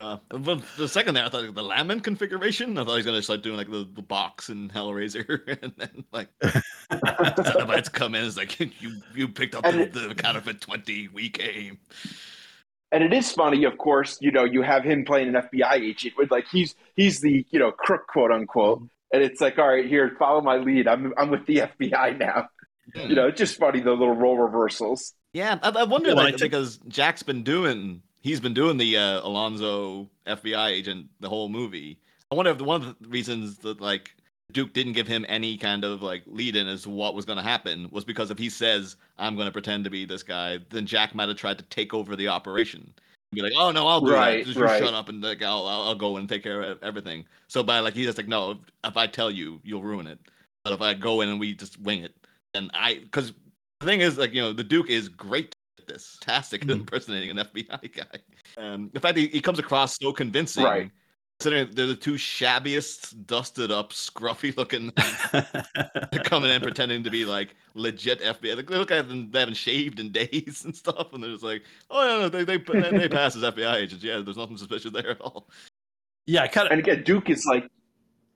[0.00, 2.76] Uh, but the second there, I thought the Lament configuration.
[2.78, 6.04] I thought he was gonna start doing like the, the box and Hellraiser, and then
[6.12, 6.28] like
[6.90, 8.24] Cenobites come in.
[8.24, 8.70] It's like you
[9.14, 11.08] you picked up And the, it- the counterfeit twenty.
[11.08, 11.78] We came.
[12.90, 14.18] And it is funny, of course.
[14.20, 17.58] You know, you have him playing an FBI agent with like he's he's the you
[17.58, 18.82] know crook, quote unquote.
[19.12, 20.88] And it's like, all right, here, follow my lead.
[20.88, 22.48] I'm I'm with the FBI now.
[22.94, 25.14] You know, it's just funny the little role reversals.
[25.32, 28.76] Yeah, I, I wonder Yeah, like I think- because Jack's been doing he's been doing
[28.78, 31.98] the uh, Alonzo FBI agent the whole movie.
[32.30, 34.14] I wonder if one of the reasons that like
[34.52, 37.36] Duke didn't give him any kind of like lead in as to what was going
[37.36, 40.58] to happen was because if he says I'm going to pretend to be this guy,
[40.70, 42.92] then Jack might have tried to take over the operation.
[43.32, 44.46] Be like, oh no, I'll do Right, that.
[44.46, 44.82] Just right.
[44.82, 47.24] shut up and like I'll, I'll go and take care of everything.
[47.48, 50.18] So by like he's just like, no, if I tell you, you'll ruin it.
[50.64, 52.14] But if I go in and we just wing it,
[52.54, 53.32] and I because
[53.80, 55.54] the thing is like you know the Duke is great
[55.98, 56.72] fantastic at Mhm.
[56.80, 58.18] impersonating an FBI guy.
[58.56, 60.90] Um, the fact that he, he comes across so convincing, Right.
[61.40, 64.92] Considering they're the two shabbiest, dusted up, scruffy looking
[66.24, 68.54] coming in pretending to be like legit FBI.
[68.56, 71.42] Like, they look at them, they haven't shaved in days and stuff, and they're just
[71.42, 74.04] like, oh yeah, no, they they they pass as FBI agents.
[74.04, 75.48] Yeah, there's nothing suspicious there at all.
[76.26, 76.72] yeah, kind of.
[76.72, 77.66] And again, Duke is like,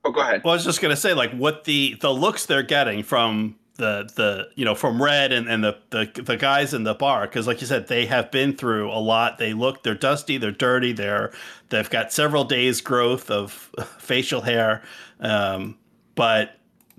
[0.04, 0.42] oh, go ahead.
[0.42, 4.10] Well, I was just gonna say, like, what the the looks they're getting from the
[4.14, 7.46] the you know from Red and and the the, the guys in the bar, because
[7.46, 9.38] like you said, they have been through a lot.
[9.38, 11.32] They look, they're dusty, they're dirty, they're
[11.68, 13.52] they've got several days growth of
[13.98, 14.82] facial hair,
[15.20, 15.76] um,
[16.14, 16.58] but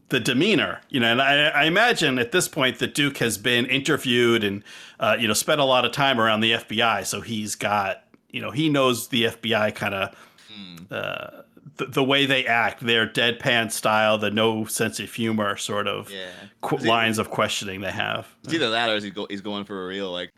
[0.10, 3.66] the demeanor, you know, and I, I imagine at this point the Duke has been
[3.66, 4.64] interviewed and
[5.00, 8.42] uh, you know spent a lot of time around the FBI, so he's got you
[8.42, 10.16] know he knows the FBI kind of
[10.54, 10.76] Hmm.
[10.90, 11.42] uh,
[11.78, 16.12] the, the way they act, their deadpan style, the no sense of humor sort of
[16.12, 16.30] Yeah,
[16.62, 18.28] qu- Is lines of questioning they have.
[18.44, 20.32] it's either that or is he go, he's going for a real like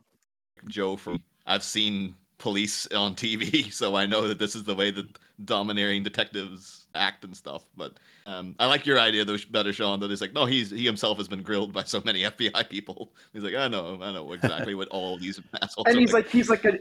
[0.67, 4.91] Joe from I've seen police on TV, so I know that this is the way
[4.91, 5.05] that
[5.45, 7.63] domineering detectives act and stuff.
[7.77, 7.93] But
[8.25, 9.99] um, I like your idea though, better Sean.
[10.01, 13.13] That it's like no, he's he himself has been grilled by so many FBI people.
[13.33, 15.87] He's like, I know, I know exactly what all these assholes.
[15.87, 16.79] and are he's like he's like a Yeah.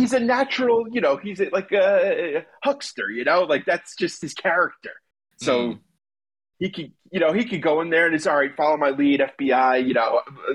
[0.00, 4.20] He's a natural you know he's a, like a huckster you know like that's just
[4.22, 4.90] his character
[5.38, 5.78] so Mm.
[6.58, 8.90] he could you know he could go in there and it's all right follow my
[8.90, 10.54] lead fbi you know uh,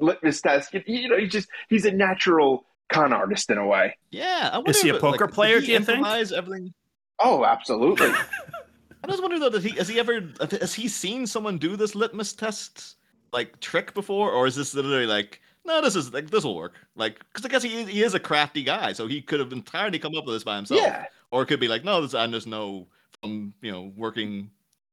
[0.00, 3.96] litmus test you, you know he's just he's a natural con artist in a way
[4.10, 4.50] yeah.
[4.52, 6.06] I wonder Is he a it- like, poker did player, do you think?
[6.06, 6.72] Everything.
[7.20, 8.08] oh absolutely
[9.04, 10.20] I just wonder though, does he has he ever
[10.50, 12.96] has he seen someone do this litmus test
[13.32, 16.74] like trick before, or is this literally like no, this is like this will work,
[16.94, 19.98] like because I guess he he is a crafty guy, so he could have entirely
[19.98, 21.04] come up with this by himself, yeah.
[21.30, 22.86] Or it could be like no, this I just know
[23.20, 24.50] from you know working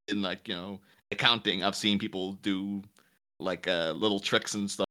[0.08, 0.80] in like you know
[1.12, 2.82] accounting, I've seen people do
[3.40, 4.88] like uh, little tricks and stuff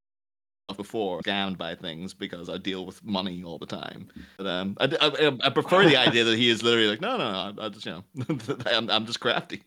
[0.76, 4.08] before scammed by things because I deal with money all the time.
[4.38, 7.52] But um, I, I, I prefer the idea that he is literally like, no, no,
[7.52, 9.62] no, I just, you know, I'm, I'm just crafty.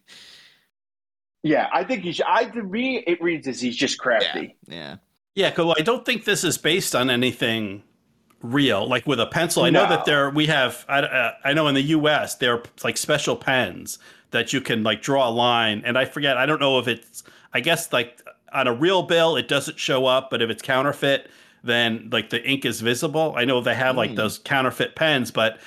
[1.43, 4.55] yeah i think he's i to me it reads as he's just crafty.
[4.67, 4.95] Yeah, Yeah,
[5.35, 7.83] because I don't think this is based on anything
[8.41, 9.63] real, like with a pencil.
[9.63, 10.85] I know that there we have.
[10.87, 12.35] I, uh, I know in the U.S.
[12.35, 13.99] there are like special pens
[14.31, 16.37] that you can like draw a line, and I forget.
[16.37, 17.23] I don't know if it's.
[17.53, 18.21] I guess like
[18.53, 21.29] on a real bill it doesn't show up, but if it's counterfeit,
[21.63, 23.33] then like the ink is visible.
[23.37, 24.15] I know they have like Hmm.
[24.17, 25.59] those counterfeit pens, but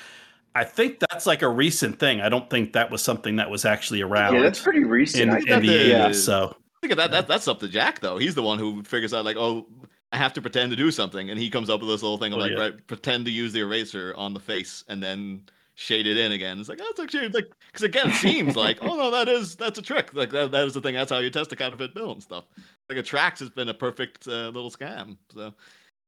[0.55, 2.21] I think that's like a recent thing.
[2.21, 5.29] I don't think that was something that was actually around yeah that's pretty recent in,
[5.29, 5.61] in think.
[5.61, 6.17] the that eighties.
[6.17, 8.17] is- So I think that, that that's up to Jack though.
[8.17, 9.67] He's the one who figures out like, oh,
[10.11, 12.33] I have to pretend to do something, and he comes up with this little thing
[12.33, 12.59] of Oh, like, yeah.
[12.59, 15.43] right, pretend to use the eraser on the face, and then
[15.75, 16.59] shade it in again.
[16.59, 19.77] It's like that's actually like because again, it seems like oh no, that is that's
[19.77, 20.13] a trick.
[20.13, 20.95] Like that, that is the thing.
[20.95, 22.45] That's how you test a counterfeit bill and stuff.
[22.89, 25.17] Like a Trax has been a perfect uh, little scam.
[25.33, 25.53] So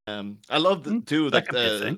[0.08, 1.96] um, I love the, Mm, too that that could be a uh,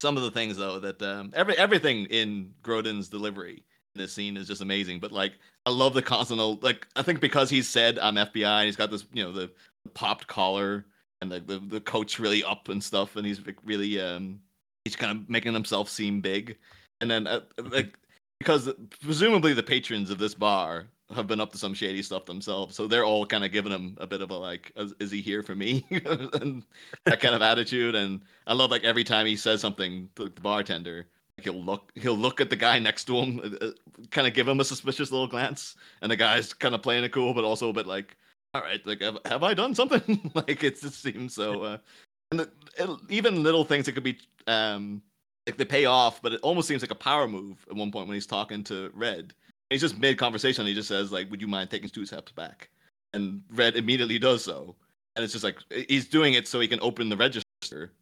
[0.00, 4.46] some of the things though that um, every everything in Grodin's delivery this scene is
[4.46, 5.00] just amazing.
[5.00, 5.34] But like
[5.66, 8.90] I love the constant like I think because he's said I'm FBI and he's got
[8.90, 9.50] this you know the
[9.94, 10.84] popped collar
[11.20, 14.40] and the the, the coat's really up and stuff and he's really um
[14.84, 16.56] he's kind of making himself seem big
[17.00, 17.98] and then uh, like
[18.38, 18.70] because
[19.02, 22.86] presumably the patrons of this bar have been up to some shady stuff themselves so
[22.86, 25.42] they're all kind of giving him a bit of a like is, is he here
[25.42, 26.64] for me and
[27.04, 30.40] that kind of attitude and i love like every time he says something to the
[30.40, 31.06] bartender
[31.38, 33.68] he'll look he'll look at the guy next to him uh,
[34.10, 37.12] kind of give him a suspicious little glance and the guy's kind of playing it
[37.12, 38.16] cool but also a bit like
[38.54, 40.30] all right like have, have i done something?
[40.34, 41.78] Like it just seems so uh
[42.30, 45.02] and the, it, even little things that could be um
[45.46, 48.06] like they pay off but it almost seems like a power move at one point
[48.06, 49.34] when he's talking to red.
[49.70, 52.70] He's just mid conversation he just says like would you mind taking two steps back?
[53.12, 54.74] And red immediately does so.
[55.14, 57.44] And it's just like he's doing it so he can open the register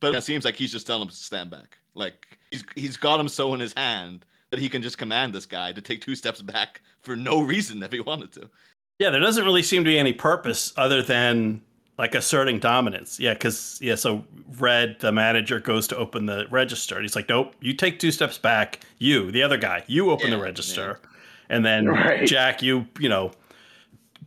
[0.00, 3.20] but it seems like he's just telling him to stand back like he's he's got
[3.20, 6.14] him so in his hand that he can just command this guy to take two
[6.14, 8.50] steps back for no reason if he wanted to
[8.98, 11.62] Yeah, there doesn't really seem to be any purpose other than
[11.98, 13.20] like asserting dominance.
[13.20, 14.24] Yeah, because yeah, so
[14.59, 18.11] Red, the manager, goes to open the register, and he's like, "Nope, you take two
[18.11, 18.81] steps back.
[18.98, 21.00] You, the other guy, you open Yeah, the register,
[21.48, 22.26] and then Right.
[22.26, 23.33] Jack, you, you know,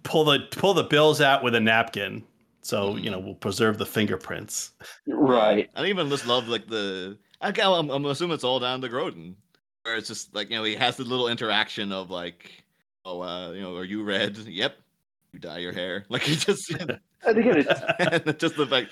[0.03, 2.23] pull the pull the bills out with a napkin,
[2.61, 3.25] so you know mm.
[3.25, 4.71] we'll preserve the fingerprints."
[5.07, 5.69] Right.
[5.75, 7.17] I even just love like the.
[7.45, 9.35] I, I'm, I'm assuming it's all down to Grodin,
[9.83, 12.63] where it's just like you know he has the little interaction of like,
[13.05, 14.37] oh, uh, you know, are you red?
[14.37, 14.75] Yep.
[15.33, 16.05] You dye your hair.
[16.09, 16.71] Like he just,
[17.25, 18.91] And again, it's and just the fact.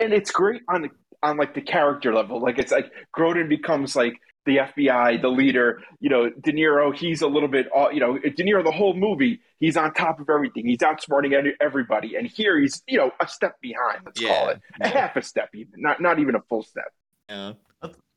[0.00, 0.90] and it's great on
[1.22, 2.40] on like the character level.
[2.40, 5.82] Like it's like Grodin becomes like the FBI, the leader.
[6.00, 6.94] You know, De Niro.
[6.94, 7.68] He's a little bit.
[7.74, 8.64] all You know, De Niro.
[8.64, 10.66] The whole movie, he's on top of everything.
[10.66, 12.16] He's outsmarting everybody.
[12.16, 14.00] And here he's you know a step behind.
[14.04, 16.92] Let's call Yeah, it a half a step, even not not even a full step.
[17.28, 17.52] Yeah.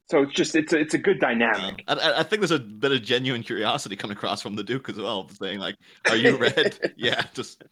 [0.10, 1.84] So it's just it's a, it's a good dynamic.
[1.88, 4.90] I, I- I think there's a bit of genuine curiosity coming across from the Duke
[4.90, 5.76] as well, saying like,
[6.10, 6.94] "Are you red?
[6.98, 7.64] yeah, just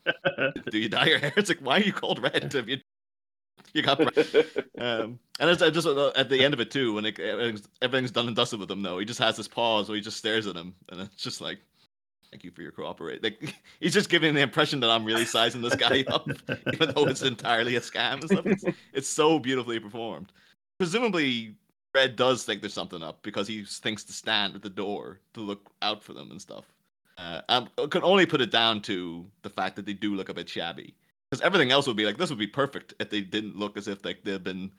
[0.69, 2.53] do you dye your hair?" It's like, why are you called red?
[2.53, 2.77] If you
[3.73, 3.99] you got?
[4.79, 8.11] Um, and it's just uh, at the end of it too, when it, everything's, everything's
[8.11, 10.45] done and dusted with him, though, he just has this pause where he just stares
[10.45, 11.57] at him, and it's just like,
[12.29, 15.63] "Thank you for your cooperate." Like he's just giving the impression that I'm really sizing
[15.63, 16.29] this guy up,
[16.71, 18.45] even though it's entirely a scam and stuff.
[18.45, 20.31] It's, it's so beautifully performed.
[20.79, 21.55] Presumably,
[21.95, 25.41] Red does think there's something up because he thinks to stand at the door to
[25.41, 26.65] look out for them and stuff.
[27.17, 30.33] Uh, I could only put it down to the fact that they do look a
[30.33, 30.93] bit shabby.
[31.31, 33.87] Because everything else would be like this would be perfect if they didn't look as
[33.87, 34.71] if like they've been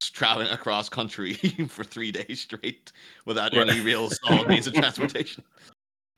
[0.00, 1.34] traveling across country
[1.68, 2.92] for three days straight
[3.24, 3.68] without Right.
[3.68, 5.42] any real solid means of transportation.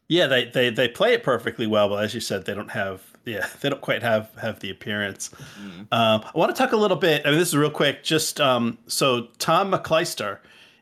[0.09, 3.03] Yeah, they, they they play it perfectly well, but as you said, they don't have
[3.29, 5.31] yeah they don't quite have have the appearance.
[5.61, 5.81] Mm.
[5.93, 7.23] Um, I want to talk a little bit.
[7.25, 8.03] I mean, this is real quick.
[8.03, 10.39] Just um, so Tom McCleister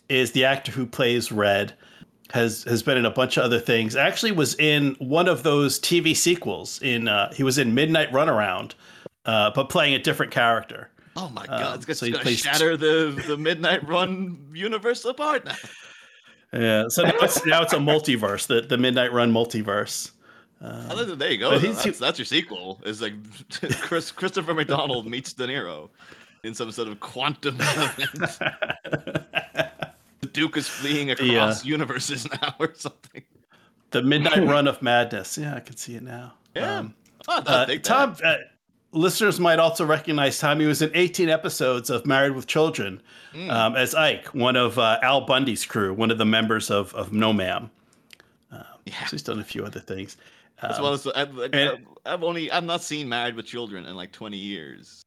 [0.08, 1.74] is the actor who plays Red.
[2.32, 3.94] Has has been in a bunch of other things.
[3.94, 6.80] Actually, was in one of those TV sequels.
[6.82, 8.72] In uh, he was in Midnight Runaround,
[9.26, 10.90] uh, but playing a different character.
[11.16, 15.04] Oh my Um, god, it's so he gonna plays- shatter the, the Midnight Run universe
[15.04, 15.54] apart now.
[16.52, 16.84] Yeah.
[16.88, 18.46] So now it's now it's a multiverse.
[18.46, 20.10] The the Midnight Run multiverse.
[20.62, 21.58] Uh, Other than- there you go.
[21.58, 22.80] That's, that's your sequel.
[22.84, 23.12] Is like
[23.80, 25.90] Chris, Christopher McDonald meets De Niro
[26.44, 27.56] in some sort of quantum.
[27.60, 28.38] event.
[30.20, 31.54] the Duke is fleeing across Yeah.
[31.64, 33.22] universes now, or something.
[33.90, 35.36] the Midnight Run of Madness.
[35.38, 36.34] Yeah, I can see it now.
[36.54, 36.78] Yeah.
[36.78, 36.94] Um,
[37.28, 37.66] Oh, Uh.
[37.82, 38.36] Tom, uh,
[38.92, 40.60] listeners might also recognize Tom.
[40.60, 43.02] He was in 18 episodes of Married with Children
[43.34, 43.50] Mm.
[43.50, 47.12] um, as Ike, one of uh, Al Bundy's crew, one of the members of, of
[47.12, 47.70] No Ma'am.
[48.52, 48.62] yeah.
[49.06, 50.16] So he's done a few other things.
[50.62, 53.94] As Um, well as I've, and- I've- only I've not seen Married with Children in
[53.96, 55.02] like 20 years,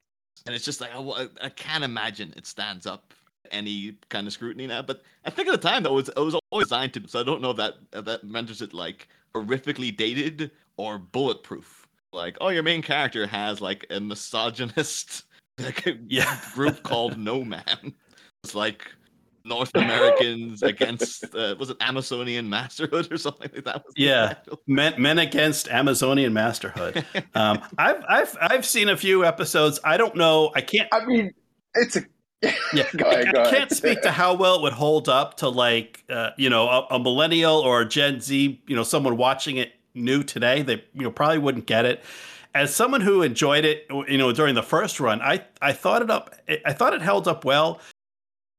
[0.46, 3.14] and it's just like I, I can't imagine it stands up
[3.52, 4.82] any kind of scrutiny now.
[4.84, 7.24] But I think at the time that was it was always designed to, so I
[7.24, 11.88] don't know if that that renders it like horrifically dated or bulletproof.
[12.14, 15.24] Like, oh, your main character has like a misogynist
[15.60, 16.40] like a Yeah.
[16.54, 17.96] group called No Ma'am.
[18.44, 18.92] It's like
[19.46, 23.84] North Americans against uh, was it Amazonian masterhood or something like that?
[23.86, 24.34] Was the Yeah.
[24.68, 27.06] Men, Men Against Amazonian Masterhood.
[27.36, 29.80] Um, I've, I've, I've seen a few episodes.
[29.84, 30.52] I don't know.
[30.56, 30.88] I can't.
[30.92, 31.32] I mean,
[31.76, 32.02] it's a
[32.74, 35.38] Yeah, Go ahead, I, go I can't speak to how well it would hold up
[35.38, 39.18] to like uh, you know a, a millennial or a Gen Z, you know, someone
[39.18, 40.62] watching it new today.
[40.62, 42.04] They you know probably wouldn't get it.
[42.56, 46.10] as someone who enjoyed it, you know, during the first run, I I thought it
[46.10, 46.34] up.
[46.66, 47.80] I thought it held up well,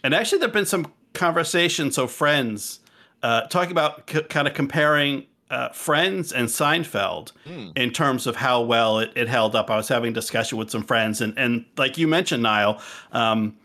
[0.02, 1.94] and actually, there've been some conversations.
[1.96, 2.80] So, friends
[3.22, 7.70] uh, talking about c- kind of comparing uh, Friends and Seinfeld Hmm.
[7.76, 9.68] in terms of how well it, it held up.
[9.70, 12.80] I was having a discussion with some friends, and and like you mentioned, Niall,
[13.12, 13.56] um,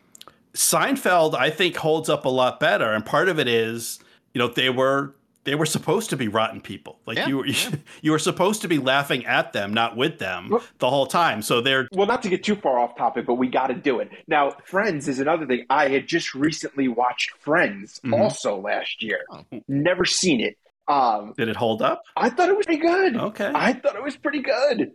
[0.53, 3.99] Seinfeld I think holds up a lot better, and part of it is
[4.33, 5.13] you know they were
[5.45, 6.99] they were supposed to be rotten people.
[7.05, 7.69] Like Yeah, you were yeah.
[8.01, 11.41] you were supposed to be laughing at them, not with them, Well- the whole time.
[11.41, 13.99] So they're Well, not to get too far off topic, but we got to do
[13.99, 14.09] it.
[14.27, 15.65] Now, Friends is another thing.
[15.69, 18.19] I had just recently watched Friends Mhm.
[18.19, 19.19] also last year.
[19.31, 19.43] Oh.
[19.67, 20.57] Never seen it.
[20.87, 22.03] Um, did it hold up?
[22.15, 23.15] I thought it was pretty good.
[23.15, 23.51] Okay.
[23.55, 24.91] I thought it was pretty good.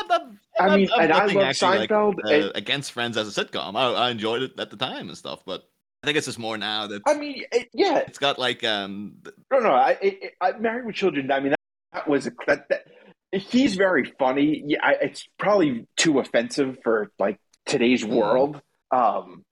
[0.00, 0.22] I'm not-
[0.58, 3.16] I I'm- mean, I'm and I nothing love actually, like, Seinfeld, uh, and- against Friends
[3.16, 3.76] as a sitcom.
[3.76, 5.68] I, I enjoyed it at the time and stuff, but
[6.02, 9.16] I think it's just more now that I mean, it, yeah, it's got like um
[9.50, 9.70] no, no.
[9.72, 11.30] I, it, I Married with Children.
[11.32, 11.58] I mean, that,
[11.92, 12.84] that was a that, that,
[13.32, 14.62] he's very funny.
[14.66, 18.10] Yeah, I, it's probably too offensive for like today's Mm.
[18.10, 18.62] world.
[18.90, 19.42] Um,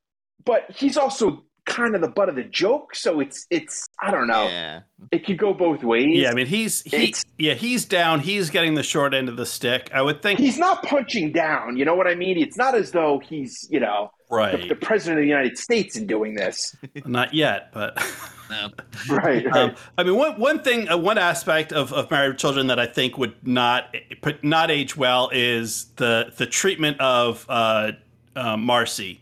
[0.44, 2.94] but he's also kind of the butt of the joke.
[2.94, 4.44] So it's it's I don't know.
[4.48, 4.80] yeah.
[5.12, 6.16] It could go both ways.
[6.18, 8.20] Yeah, I mean he's he It's- yeah he's down.
[8.20, 9.90] He's getting the short end of the stick.
[9.92, 11.76] I would think he's not punching down.
[11.76, 12.38] You know what I mean?
[12.38, 15.96] It's not as though he's you know the, right, the president of the United States
[15.96, 16.74] in doing this.
[17.04, 18.02] not yet, but.
[18.48, 18.70] No.
[19.10, 19.44] Right.
[19.48, 22.78] Um, I mean, one one thing, uh, one aspect of, of Married with Children that
[22.78, 27.90] I think would not put not age well is the the treatment of uh,
[28.36, 29.20] uh, Marcy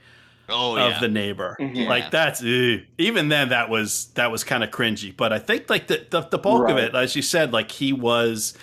[0.48, 1.00] Oh of yeah.
[1.00, 1.56] the neighbor.
[1.58, 1.88] Mhm.
[1.88, 2.82] Like that's ew.
[2.98, 5.16] even then that was that was kind of cringy.
[5.16, 7.92] But I think like the the, the bulk of it, as you said, like he
[7.92, 8.54] was.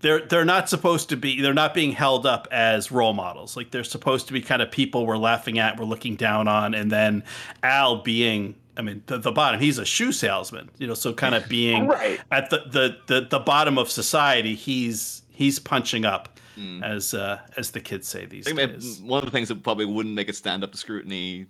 [0.00, 1.40] They're they're not supposed to be.
[1.40, 3.56] They're not being held up as role models.
[3.56, 6.74] Like they're supposed to be kind of people we're laughing at, we're looking down on,
[6.74, 7.24] and then
[7.62, 8.56] Al being.
[8.76, 9.58] I mean, the, the bottom.
[9.58, 10.92] He's a shoe salesman, you know.
[10.92, 12.20] So kind of being right.
[12.30, 14.54] at the, the the the bottom of society.
[14.54, 16.82] He's he's punching up, Mm.
[16.82, 19.00] as uh, as the kids say these days.
[19.02, 21.46] one of the things that probably wouldn't make it stand up to scrutiny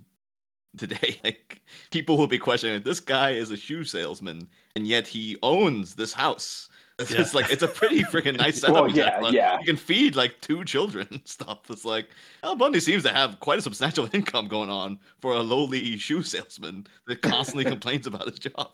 [0.76, 5.36] today, like people will be questioning this guy is a shoe salesman and yet he
[5.42, 6.68] owns this house.
[6.98, 7.26] It's Yeah.
[7.34, 8.74] like it's a pretty freaking nice setup.
[8.74, 9.58] Well, yeah, like, yeah.
[9.60, 11.58] You can feed like two children and stuff.
[11.70, 12.08] It's like
[12.42, 16.22] Al Bundy seems to have quite a substantial income going on for a lowly shoe
[16.22, 18.70] salesman that constantly complains about his job.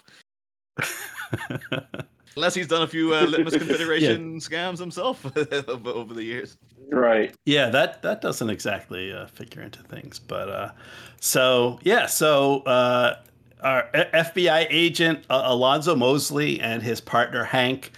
[2.36, 5.24] Unless he's done a few uh, litmus confederation scams himself
[5.68, 6.56] over over the years.
[6.90, 7.34] Right.
[7.44, 10.72] Yeah, that that doesn't exactly uh, figure into things, but uh,
[11.20, 13.16] so yeah, so uh,
[13.62, 17.92] our FBI agent uh, Alonzo Mosley and his partner Hank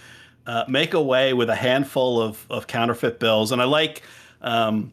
[0.47, 4.03] uh, make away with a handful of, of counterfeit bills, and I like
[4.41, 4.91] um,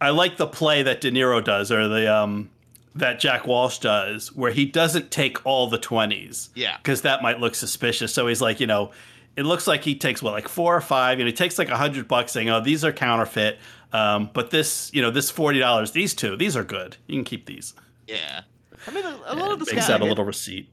[0.00, 2.50] I like the play that De Niro does, or the um,
[2.94, 6.76] that Jack Walsh does, where he doesn't take all the twenties Yeah.
[6.76, 8.12] because that might look suspicious.
[8.12, 8.90] So he's like, you know,
[9.36, 11.76] it looks like he takes what, like four or five, and he takes like a
[11.76, 13.58] hundred bucks, saying, "Oh, these are counterfeit."
[13.92, 16.96] Um, but this, you know, this forty dollars, these two, these are good.
[17.06, 17.74] You can keep these.
[18.06, 18.42] Yeah.
[18.86, 20.68] I mean, a, a lot And of the makes scam, out a little receipt.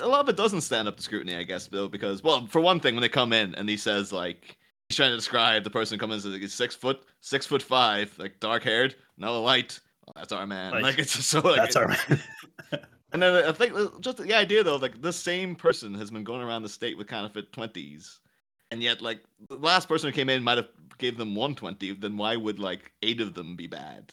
[0.00, 2.60] a lot of it doesn't stand up to scrutiny, I guess, though, because well, for
[2.60, 4.56] one thing, when they come in and he says like
[4.88, 7.62] he's trying to describe the person coming in as like, he's six foot, six foot
[7.62, 9.80] five, like dark haired, no light.
[10.16, 10.72] That's our man.
[10.72, 11.88] Like, Like, it's so like That's our.
[11.88, 12.20] Man.
[13.12, 16.42] and then I think just the idea though, like this same person has been going
[16.42, 18.20] around the state with counterfeit twenties,
[18.70, 21.92] and yet like the last person who came in might have gave them one twenty.
[21.92, 24.12] Then why would like eight of them be bad?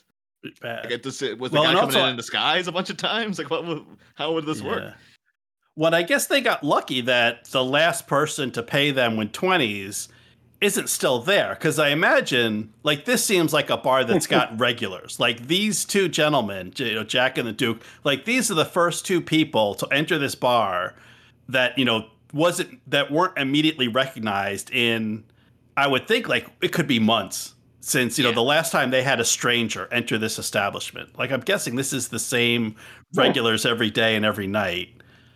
[0.62, 0.90] Bad.
[0.90, 3.38] Like, was the Well, guy coming also- in in disguise a bunch of times?
[3.40, 3.66] Like, what?
[3.66, 4.94] Would, how would this work?
[5.76, 10.08] Well, I guess they got lucky that the last person to pay them with twenties
[10.62, 15.20] isn't still there because I imagine like this seems like a bar that's got regulars.
[15.20, 17.82] Like these two gentlemen, you know, Jack and the Duke.
[18.04, 20.96] Like these are the first two people to enter this bar
[21.48, 25.24] that you know wasn't that weren't immediately recognized in.
[25.78, 28.36] I would think like it could be months since you know Yeah.
[28.36, 31.18] the last time they had a stranger enter this establishment.
[31.18, 32.76] Like I'm guessing this is the same
[33.16, 34.90] regulars every day and every night.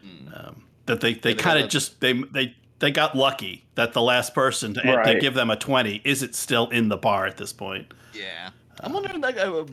[0.05, 0.47] Mm.
[0.47, 3.93] Um, that they they Yeah, they kind of just they they they got lucky that
[3.93, 7.37] the last person to, to give them a 20 isn't still in the bar at
[7.37, 7.93] this point.
[8.13, 8.49] Yeah,
[8.81, 9.21] I'm wondering.
[9.21, 9.63] Like, I, I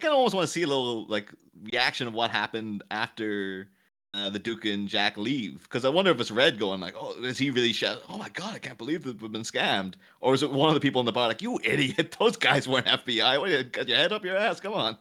[0.00, 1.30] kind of almost want to see a little like
[1.62, 3.68] reaction of what happened after
[4.14, 7.12] uh, the Duke and Jack leave, because I wonder if it's Red going like, "Oh,
[7.22, 8.02] is he really shout?
[8.08, 10.74] Oh my god, I can't believe that we've been scammed," or is it one of
[10.74, 12.16] the people in the bar like, "You idiot!
[12.18, 13.38] Those guys weren't FBI.
[13.38, 14.58] What, you got your head up your ass?
[14.58, 14.98] Come on.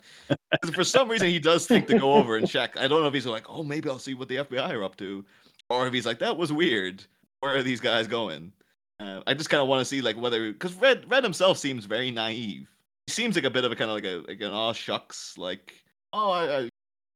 [0.72, 2.78] for some reason, he does think to go over and check.
[2.78, 4.98] I don't know if he's like, "Oh, maybe I'll see what the FBI are up
[4.98, 5.26] to,"
[5.68, 7.04] or if he's like, "That was weird.
[7.40, 8.52] Where are these guys going?"
[9.00, 11.86] Uh, I just kind of want to see like whether because Red Red himself seems
[11.86, 12.70] very naive.
[13.08, 15.38] He seems like a bit of a kind of like a like an oh shucks
[15.38, 15.74] like
[16.12, 16.70] oh I, I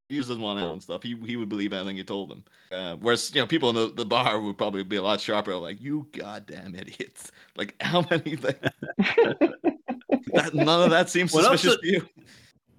[0.10, 1.04] he just doesn't want to and stuff.
[1.04, 2.44] He he would believe anything you told him.
[2.72, 5.56] Uh, whereas you know people in the, the bar would probably be a lot sharper.
[5.56, 7.32] Like you goddamn idiots!
[7.56, 8.60] Like how many like
[8.98, 12.10] that, none of that seems What suspicious to you.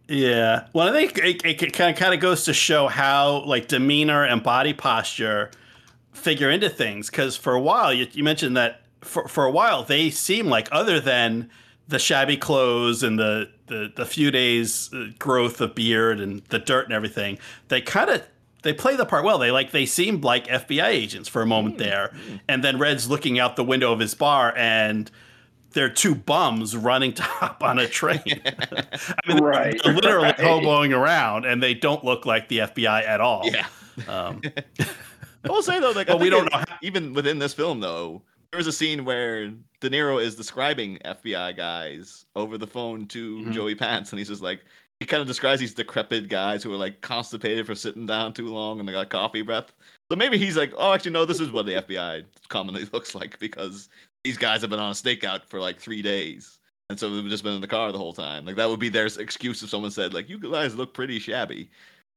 [0.08, 0.66] Yeah.
[0.72, 4.24] Well, I think it, it kind of kind of goes to show how like demeanor
[4.24, 5.52] and body posture
[6.14, 7.10] figure into things.
[7.10, 10.66] Because for a while, you, you mentioned that for for a while they seem like
[10.72, 11.50] other than
[11.88, 16.58] the shabby clothes and the the, the few days uh, growth of beard and the
[16.58, 17.38] dirt and everything,
[17.68, 18.22] they kind of
[18.62, 19.36] they play the part well.
[19.38, 22.14] They like they seemed like FBI agents for a moment there,
[22.48, 25.10] and then Red's looking out the window of his bar and.
[25.70, 28.20] They're two bums running to hop on a train.
[28.24, 30.36] I mean, Right, they're literally right.
[30.36, 33.42] hoboing around, and they don't look like the FBI at all.
[33.44, 33.66] Yeah.
[34.06, 34.40] Um,
[35.44, 38.22] I will say though, like, we don't it- know how- even within this film though,
[38.50, 39.48] there was a scene where
[39.80, 43.52] De Niro is describing FBI guys over the phone to Mhm.
[43.52, 44.64] Joey Pants, and he's just like,
[45.00, 48.46] he kind of describes these decrepit guys who are like constipated for sitting down too
[48.48, 49.72] long and they got coffee breath.
[50.10, 53.38] So maybe he's like, oh, actually, no, this is what the FBI commonly looks like
[53.40, 53.88] because
[54.22, 56.58] these guys have been on a stakeout for like three days.
[56.90, 58.44] And so they've just been in the car the whole time.
[58.46, 61.70] Like that would be their excuse if someone said, like, you guys look pretty shabby.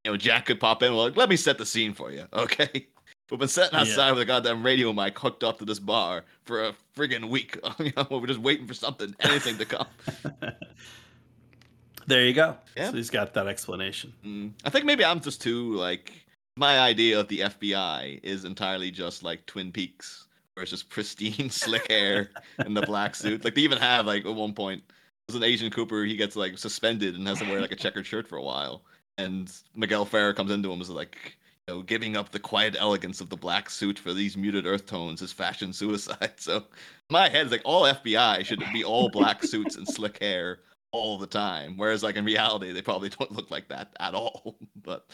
[0.04, 2.86] You know, Jack could pop in, like, let me set the scene for you, okay?
[3.30, 3.80] We've been sitting Yeah.
[3.80, 7.58] outside with a goddamn radio mic hooked up to this bar for a friggin' week.
[7.78, 9.86] you know, we're just waiting for something, anything to come.
[12.06, 12.56] there you go.
[12.76, 12.90] Yeah.
[12.90, 14.14] So he's got that explanation.
[14.24, 16.12] Mm, I think maybe I'm just too like
[16.56, 21.50] my idea of the FBI is entirely just like Twin Peaks, where it's just pristine,
[21.50, 23.44] slick hair and the black suit.
[23.44, 24.82] Like they even have like at one point
[25.26, 26.04] there's an Agent Cooper.
[26.04, 28.84] He gets like suspended and has to wear like a checkered shirt for a while,
[29.18, 31.34] and Miguel Ferrer comes into him and is like.
[31.68, 35.20] Know, giving up the quiet elegance of the black suit for these muted earth tones
[35.20, 36.32] is fashion suicide.
[36.38, 36.64] So
[37.10, 40.60] my head is like all FBI should be all black suits and slick hair
[40.92, 41.76] all the time.
[41.76, 44.56] Whereas like in reality, they probably don't look like that at all.
[44.82, 45.06] But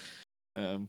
[0.54, 0.88] um,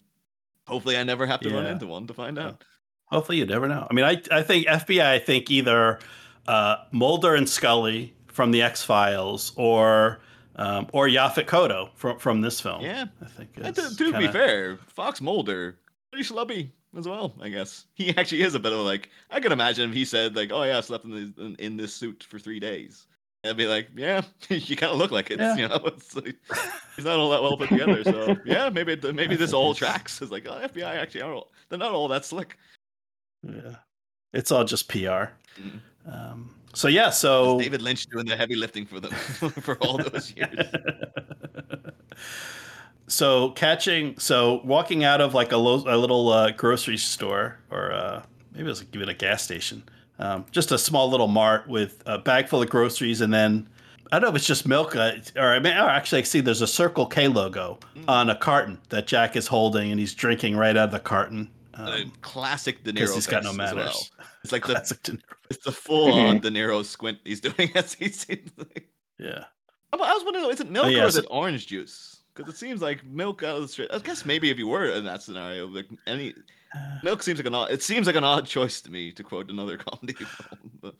[0.67, 2.63] hopefully, I never have to run into one to find out.
[3.07, 3.87] Hopefully, you never know.
[3.89, 5.03] I mean, I I think FBI.
[5.03, 5.97] I think either
[6.47, 10.21] uh, Mulder and Scully from the X Files, or
[10.57, 12.81] um, or Yaphet Kotto from from this film.
[12.81, 13.05] Yeah.
[13.21, 13.55] I think.
[13.55, 15.77] To, to be kinda- fair, Fox Mulder
[16.11, 17.33] pretty schlubby as well.
[17.41, 20.35] I guess he actually is a bit of like I can imagine if he said
[20.35, 23.07] like, "Oh yeah, I slept in this, in, in this suit for three days."
[23.43, 25.55] I'd be like, "Yeah, you kind of look like it." Yeah.
[25.55, 26.35] You know, it's like,
[26.95, 28.03] he's not all that well put together.
[28.03, 30.19] So yeah, maybe maybe this all tracks.
[30.21, 32.57] It's like, oh, FBI actually are all, they're not all that slick.
[33.43, 33.75] Yeah,
[34.33, 34.97] it's all just PR.
[35.59, 35.79] Mhm.
[36.11, 39.11] Um, so yeah, so David Lynch doing the heavy lifting for them
[39.61, 40.67] for all those years.
[43.07, 47.91] so catching, so walking out of like a, lo- a little uh, grocery store, or
[47.91, 48.23] uh,
[48.53, 49.83] maybe it was even a gas station,
[50.19, 53.67] um, just a small little mart with a bag full of groceries, and then
[54.11, 56.41] I don't know if it's just milk, uh, or I mean, or actually, I see
[56.41, 58.09] there's a Circle K logo Mm.
[58.09, 61.49] on a carton that Jack is holding, and he's drinking right out of the carton.
[61.77, 64.11] A Um, classic De because Niro he's got no face manners.
[64.17, 64.27] well.
[64.43, 65.21] It's like the Classic De Niro.
[65.49, 68.25] it's the full on De Niro squint he's doing as he's.
[68.29, 68.87] Like,
[69.19, 69.45] Yeah.
[69.93, 72.11] I was wondering, is it milk Oh, yeah, or is so- it orange juice?
[72.33, 73.89] Because it seems like milk out of the street.
[73.93, 76.33] I guess maybe if you were in that scenario, like any
[77.03, 77.71] milk seems like an odd.
[77.71, 80.71] It seems like an odd choice to me to quote another comedy film.
[80.81, 80.95] But,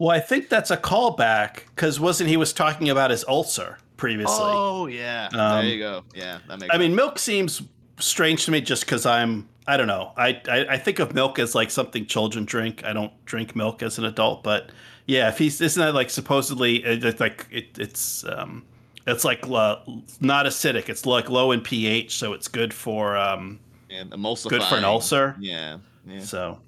[0.00, 4.34] Well, I think that's a callback because wasn't he was talking about his ulcer previously?
[4.40, 6.02] oh yeah, Um, there you go.
[6.14, 6.74] Yeah, that makes.
[6.74, 7.62] I mean, milk seems
[8.00, 10.12] strange to me just because I'm I don't know.
[10.16, 12.84] I, I I think of milk as like something children drink.
[12.84, 14.70] I don't drink milk as an adult, but
[15.06, 18.64] yeah, if he's isn't that like supposedly it- it's like it, it's um
[19.06, 19.76] it's like uh,
[20.20, 20.88] not acidic.
[20.88, 23.58] It's like low in pH, so it's good for um
[23.88, 24.50] yeah, emulsifying.
[24.50, 25.36] good for an ulcer.
[25.40, 26.20] Yeah, yeah.
[26.20, 26.58] So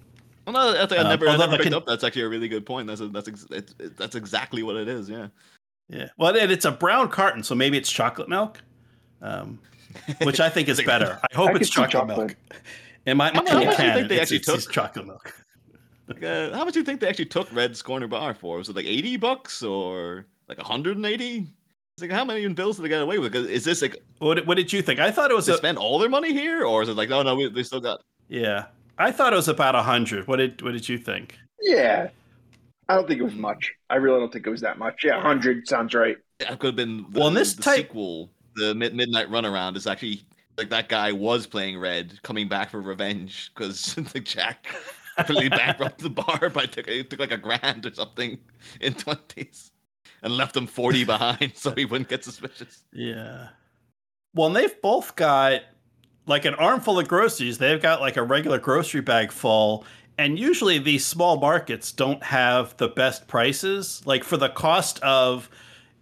[0.47, 1.87] Well, no, I think I Um, never, I never picked con- up.
[1.87, 2.87] That's actually a really good point.
[2.89, 5.09] That's a, that's ex- it, it, that's exactly what it is.
[5.09, 5.29] Yeah.
[5.89, 8.61] yeah, well, and it's a brown carton, so maybe it's chocolate milk,
[9.21, 9.59] um,
[10.23, 11.21] which I think is better.
[11.33, 12.37] I hope I it's could see chocolate, milk.
[13.07, 14.73] In my, How my much do you think they it's, actually it's- it's took?
[14.73, 15.35] chocolate milk.
[16.09, 18.59] Like, uh, how much do you think they actually took Red's Corner Bar for?
[18.59, 21.47] Was it like eighty bucks or like hundred and eighty?
[21.97, 23.35] It's like how many bills did they get away with?
[23.37, 24.99] Is this like What, did- what did you think?
[24.99, 27.09] I thought it was they a, spend all their money here, or is it like
[27.09, 28.03] no, no, we, they still got?
[28.29, 28.67] yeah.
[28.99, 30.27] I thought it was about a hundred.
[30.27, 31.39] What did what did you think?
[31.61, 32.09] Yeah.
[32.89, 33.73] I don't think it was much.
[33.89, 35.05] I really don't think it was that much.
[35.05, 36.19] Yeah, 100 sounds right.
[36.41, 37.07] That could have been.
[37.11, 40.25] The, Well, in this the type- sequel, the Mid- Midnight Runaround, is actually
[40.59, 44.67] like that guy was playing Red, coming back for revenge because like Jack
[45.17, 48.39] completely bankrupted the bar by took, took like a grand or something
[48.81, 49.71] in twenties
[50.23, 52.83] and left him forty behind so he wouldn't get suspicious.
[52.93, 53.49] Yeah.
[54.35, 55.63] Well, and they've both got
[56.27, 57.59] like an armful of groceries.
[57.59, 59.85] They've got like a regular grocery bag full.
[60.19, 64.03] And usually these small markets don't have the best prices.
[64.05, 65.51] Like for the cost of,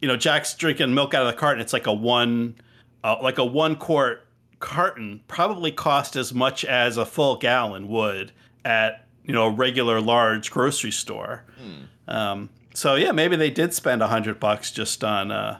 [0.00, 2.56] you know, Jack's drinking milk out of the carton, it's like a one,
[3.02, 4.26] uh, like a one quart
[4.60, 8.32] carton probably cost as much as a full gallon would
[8.64, 11.44] at, you know, a regular large grocery store.
[11.58, 12.14] Hmm.
[12.14, 15.30] Um, So yeah, maybe they did spend a hundred bucks just on.
[15.32, 15.58] Uh,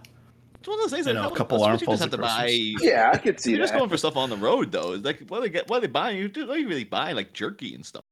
[0.61, 1.07] It's one of those things.
[1.07, 2.41] You know, a couple that's what you armfuls of buy.
[2.43, 2.77] groceries.
[2.83, 4.93] Yeah, I could see You're just going for stuff on the road though.
[4.93, 5.69] It's Like what are they get?
[5.69, 6.19] What are they buying?
[6.19, 8.03] You do you really buy like jerky and stuff.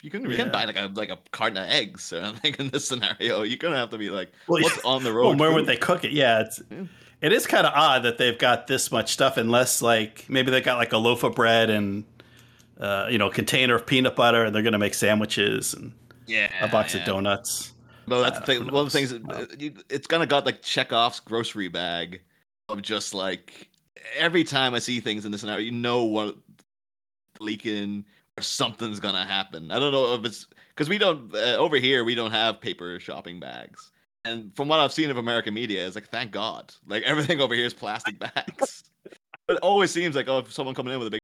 [0.00, 0.36] You can you Yeah.
[0.44, 3.42] can buy like a like a carton of eggs or something in this scenario.
[3.42, 5.28] You're gonna have to be like, Well, what's on the road?
[5.28, 6.12] well, where would they cook it?
[6.12, 6.84] Yeah, it's Yeah.
[7.20, 10.60] It is kind of odd that they've got this much stuff, unless like maybe they
[10.60, 12.04] got like a loaf of bread and
[12.78, 15.92] uh, you know a container of peanut butter, and they're gonna make sandwiches and
[16.26, 17.00] Yeah, a box yeah.
[17.00, 17.72] of donuts.
[18.06, 18.70] Well, that's Uh, the thing.
[18.70, 19.46] One of the things uh,
[19.88, 22.22] it's kind of got like Chekhov's grocery bag
[22.68, 23.70] of just like
[24.16, 26.36] every time I see things in this scenario, you know what
[27.40, 28.04] leaking
[28.38, 29.70] or something's gonna happen.
[29.70, 32.98] I don't know if it's because we don't uh, over here we don't have paper
[33.00, 33.90] shopping bags,
[34.24, 37.54] and from what I've seen of American media, it's like thank God, like everything over
[37.54, 38.84] here is plastic bags.
[39.46, 41.20] but it always seems like oh, if someone coming in with a big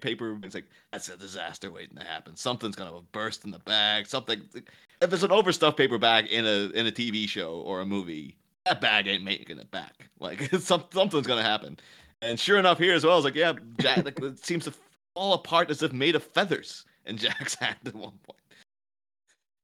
[0.00, 2.36] paper it's like that's a disaster waiting to happen.
[2.36, 4.06] Something's gonna burst in the bag.
[4.06, 7.86] Something if there's an overstuffed paper bag in a in a tv show or a
[7.86, 10.08] movie that bag ain't making it back.
[10.18, 11.78] Like some, something's gonna happen.
[12.20, 14.74] And sure enough here as well it's like yeah jack like, it seems to
[15.14, 16.84] fall apart as if made of feathers.
[17.04, 18.38] In jack's hand at one point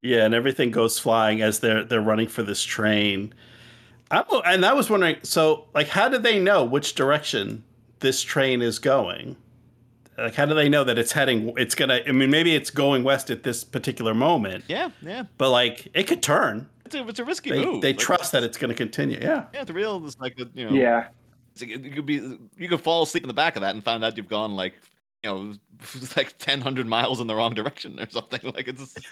[0.03, 3.35] Yeah, and everything goes flying as they're they're running for this train.
[4.11, 7.65] I'm, and I was wondering, so like, how do they know which direction
[8.01, 9.37] this train is going?
[10.17, 11.53] Like, how do they know that it's heading?
[11.57, 12.01] It's gonna.
[12.07, 16.05] I mean, maybe it's going west at this particular moment, yeah yeah but like, it
[16.05, 16.69] could turn.
[16.87, 19.19] it's a, it's a risky They, move they Like, trust that it's going to continue.
[19.21, 19.45] Yeah.
[19.53, 21.09] yeah the real is like the, you know Yeah.
[21.53, 23.85] It's like, you could be you could fall asleep in the back of that and
[23.85, 24.75] find out you've gone like
[25.23, 25.55] you know
[26.17, 29.07] like 10 100 miles in the wrong direction or something like it's just,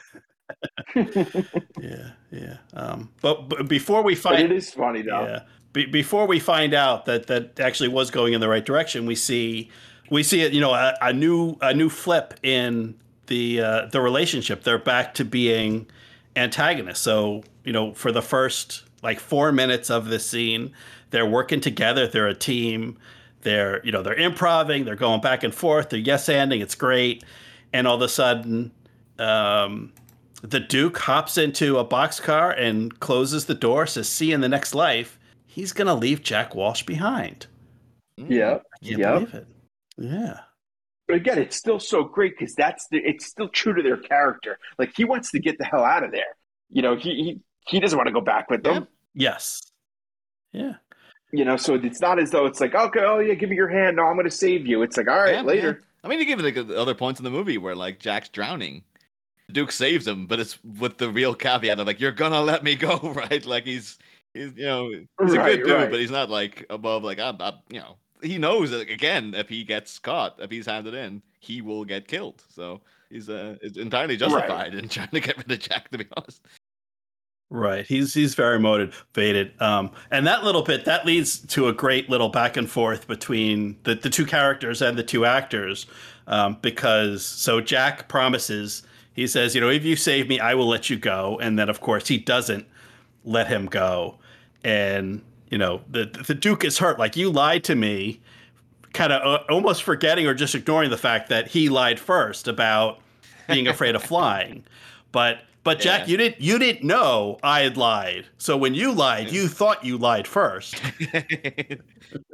[1.80, 2.10] Yeah.
[2.30, 2.56] Yeah.
[2.74, 5.24] Um, but, but before we But find, it is funny though.
[5.24, 5.42] Yeah.
[5.72, 9.14] Be- before we find out that that actually was going in the right direction, we
[9.14, 9.70] see
[10.10, 10.52] we see it.
[10.52, 12.94] You know, a, a new a new flip in
[13.26, 14.62] the uh, the relationship.
[14.64, 15.86] They're back to being
[16.34, 17.00] antagonists.
[17.00, 20.72] So you know, for the first like four minutes of this scene,
[21.10, 22.06] they're working together.
[22.06, 22.98] They're a team.
[23.42, 24.84] They're you know they're improvising.
[24.84, 25.90] They're going back and forth.
[25.90, 26.62] They're yes anding.
[26.62, 27.24] It's great.
[27.72, 28.72] And all of a sudden,
[29.18, 29.92] um,
[30.42, 33.86] the Duke hops into a boxcar and closes the door.
[33.86, 37.46] Says, "See you in the next life." He's gonna leave Jack Walsh behind.
[38.20, 38.30] mm.
[38.30, 38.58] Yeah.
[38.84, 39.14] Can't Yep.
[39.14, 39.46] believe it.
[39.98, 40.40] Yeah.
[41.08, 44.58] But again, it's still so great because that's the, it's still true to their character.
[44.78, 46.36] Like he wants to get the hell out of there.
[46.70, 48.88] You know, he he, he doesn't want to go back with them.
[49.14, 49.62] Yes.
[50.52, 50.74] Yeah.
[51.32, 53.68] You know, so it's not as though it's like, okay, oh yeah, give me your
[53.68, 53.96] hand.
[53.96, 54.82] No, I'm going to save you.
[54.82, 55.80] It's like, all right, Yeah, later.
[55.80, 55.86] yeah.
[56.04, 58.28] I mean, you give it like the other points in the movie where like Jack's
[58.28, 58.82] drowning.
[59.52, 62.74] Duke saves him, but it's with the real caveat of like, "You're gonna let me
[62.74, 63.98] go, right?" Like he's,
[64.34, 65.90] he's, you know, he's a Right, good dude, right.
[65.90, 67.04] but he's not like above.
[67.04, 70.66] Like I'm, I'm, you know, he knows that again, if he gets caught, if he's
[70.66, 72.42] handed in, he will get killed.
[72.48, 72.80] So
[73.10, 75.90] he's uh, is entirely justified in trying to get rid of Jack.
[75.90, 76.42] To be honest,
[77.48, 77.86] Right.
[77.86, 79.52] He's he's very motivated.
[79.62, 83.76] Um, and that little bit that leads to a great little back and forth between
[83.84, 85.86] the, the two characters and the two actors.
[86.26, 88.82] Um, because so Jack promises,
[89.16, 91.38] he says, you know, if you save me, I will let you go.
[91.40, 92.66] And then of course he doesn't
[93.24, 94.18] let him go.
[94.62, 96.98] And, you know, the the Duke is hurt.
[96.98, 98.20] Like you lied to me,
[98.92, 103.00] kind of uh, almost forgetting or just ignoring the fact that he lied first about
[103.48, 104.64] being afraid of flying.
[105.12, 106.06] But but Jack, Yeah.
[106.06, 108.26] you didn't you didn't know I had lied.
[108.38, 110.80] So when you lied, you thought you lied first.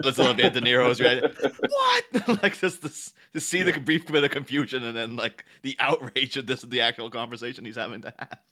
[0.04, 1.22] let's love De Niro's right.
[1.22, 2.42] What?
[2.42, 6.36] like just this to see the brief bit of confusion and then like the outrage
[6.36, 8.38] of this the actual conversation he's having to have.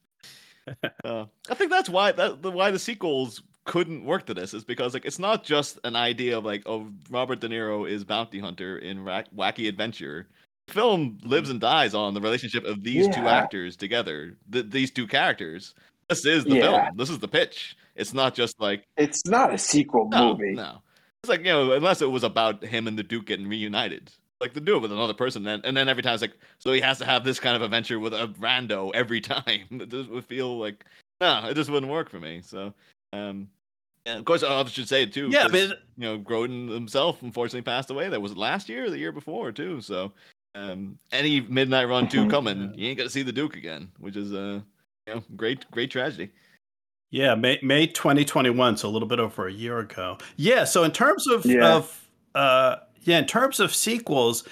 [1.05, 4.63] Uh, I think that's why that the why the sequels couldn't work to this is
[4.63, 8.39] because like it's not just an idea of like oh Robert De Niro is bounty
[8.39, 10.29] hunter in wacky adventure.
[10.71, 14.37] The film lives and dies on the relationship of these two actors together.
[14.53, 15.75] Th- these two characters.
[16.09, 16.85] This is the Yeah.
[16.85, 16.97] film.
[16.97, 17.77] This is the pitch.
[17.97, 20.53] It's not just like It's not a sequel no, movie.
[20.53, 20.81] no.
[21.23, 24.11] It's like, you know, unless it was about him and the Duke getting reunited.
[24.41, 26.73] Like to do it with another person, and, and then every time it's like, so
[26.73, 29.67] he has to have this kind of adventure with a rando every time.
[29.73, 30.85] It just would feel like,
[31.21, 32.41] no, it just wouldn't work for me.
[32.43, 32.73] So,
[33.13, 33.49] um,
[34.07, 35.29] and of course, I should say it too.
[35.31, 38.09] Yeah, but you know, Grodin himself unfortunately passed away.
[38.09, 39.83] That was last year or the year before too.
[39.83, 40.13] So,
[40.55, 44.33] um, any Midnight Run two coming, you ain't gonna see the Duke again, which is
[44.33, 44.61] uh,
[45.07, 46.31] you know, great, great tragedy.
[47.11, 50.19] Yeah, May May 2021, so a little bit over a year ago.
[50.37, 51.75] Yeah, so in terms of Yeah.
[51.77, 54.47] of uh yeah, in terms of sequels,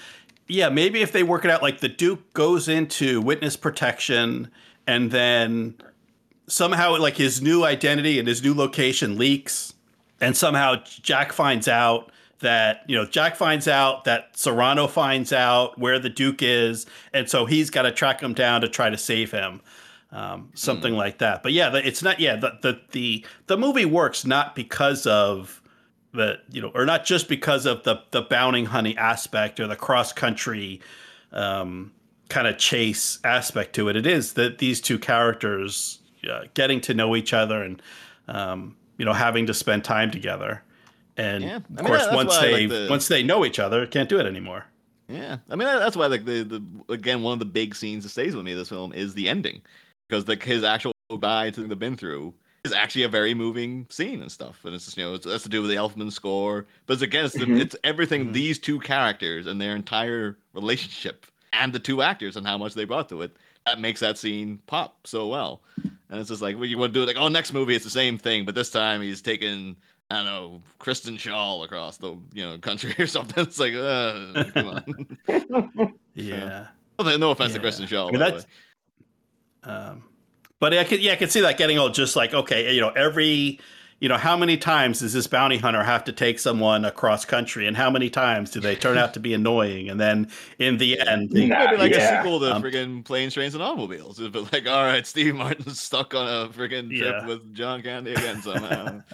[0.47, 4.49] yeah, maybe if they work it out like the Duke goes into witness protection
[4.87, 5.75] and then
[6.47, 9.73] somehow like his new identity and his new location leaks
[10.19, 15.77] and somehow Jack finds out that you know Jack finds out that Serrano finds out
[15.77, 18.97] where the Duke is and so he's got to track him down to try to
[18.97, 19.61] save him.
[20.11, 21.43] um, something like that.
[21.43, 22.19] But yeah, it's not.
[22.19, 25.61] Yeah, the, the the the movie works not because of
[26.13, 29.75] the you know, or not just because of the the bounty hunting aspect or the
[29.75, 30.81] cross country
[31.31, 31.91] um,
[32.29, 33.95] kind of chase aspect to it.
[33.95, 37.81] It is that these two characters uh, getting to know each other and
[38.27, 40.63] um, you know having to spend time together.
[41.19, 41.55] And Yeah.
[41.57, 44.19] Of mean, course, that's once they like the- once they know each other, can't do
[44.19, 44.65] it anymore.
[45.09, 46.61] Yeah, I mean that's why like the the
[46.93, 49.27] again one of the big scenes that stays with me of this film is the
[49.27, 49.61] ending
[50.07, 54.21] because like his actual goodbye to the been through is actually a very moving scene
[54.21, 56.67] and stuff, and it's just, you know it's, that's to do with the Elfman score,
[56.85, 57.59] but it's again it's, the, Mhm.
[57.59, 58.33] it's everything Mhm.
[58.33, 62.85] these two characters and their entire relationship and the two actors and how much they
[62.85, 65.61] brought to it that makes that scene pop so well,
[66.09, 67.83] and it's just like well, you want to do it like oh next movie it's
[67.83, 69.75] the same thing, but this time he's taking.
[70.11, 73.43] I don't know, Kristen Shaw across the you know country or something.
[73.43, 74.67] It's like, uh, come
[75.27, 75.93] on.
[76.15, 76.67] Yeah.
[76.97, 78.07] Well, no offense to Kristen Shaw.
[78.09, 78.45] I mean, that's-
[79.63, 80.03] Um,
[80.59, 81.93] but I could, yeah, I could see that getting old.
[81.93, 83.59] Just like, okay, you know, every,
[84.01, 87.67] you know, how many times does this bounty hunter have to take someone across country,
[87.67, 90.99] and how many times do they turn out to be annoying, and then in the
[90.99, 92.19] end, they, Nah, Maybe like yeah.
[92.19, 94.19] a sequel to Um, friggin' Planes, Trains, and Automobiles.
[94.19, 97.25] It'd be like, all right, Steve Martin's stuck on a friggin' trip Yeah.
[97.27, 99.01] with John Candy again somehow.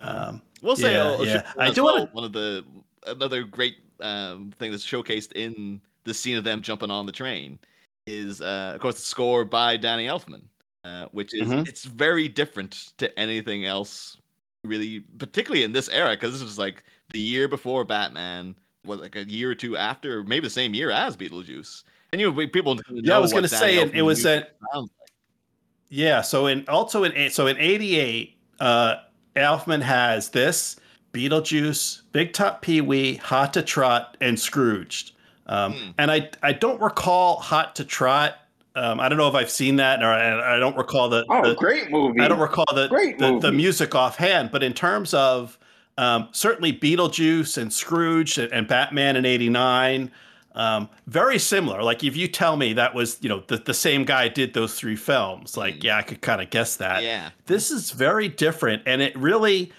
[0.00, 1.52] um, we'll say, Yeah, yeah.
[1.58, 2.64] I do do wanna- one of the
[3.06, 7.58] another great um, thing that's showcased in the scene of them jumping on the train
[8.06, 10.42] is, uh, of course, the score by Danny Elfman,
[10.84, 11.66] uh, which is Mhm.
[11.66, 14.16] it's very different to anything else,
[14.64, 19.16] really, particularly in this era, because this was like the year before Batman, was like
[19.16, 21.82] a year or two after, maybe the same year as Beetlejuice.
[22.12, 22.78] And you know, people.
[22.90, 24.46] yeah, I was going to say it, it was a.
[24.72, 24.88] that.
[25.88, 28.96] Yeah, so in also in so in '88, uh,
[29.36, 30.76] Elfman has this
[31.12, 35.12] Beetlejuice, Big Top Pee Wee, Hot to Trot, and Scrooged.
[35.46, 35.90] Um, Hmm.
[35.98, 38.34] And I I don't recall Hot to Trot.
[38.74, 41.24] Um, I don't know if I've seen that, or I, I don't recall the.
[41.30, 42.20] Oh, the- great movie.
[42.20, 45.58] I don't recall the Great the, the music offhand, but in terms of
[45.96, 50.10] um, certainly Beetlejuice and Scrooge and, and Batman in '89,
[50.56, 51.82] um, very similar.
[51.82, 54.74] Like if you tell me that was you know the, the same guy did those
[54.78, 55.84] three films, like Mm.
[55.84, 57.02] yeah, I could kind of guess that.
[57.04, 57.30] Yeah.
[57.46, 59.72] This is very different, and it really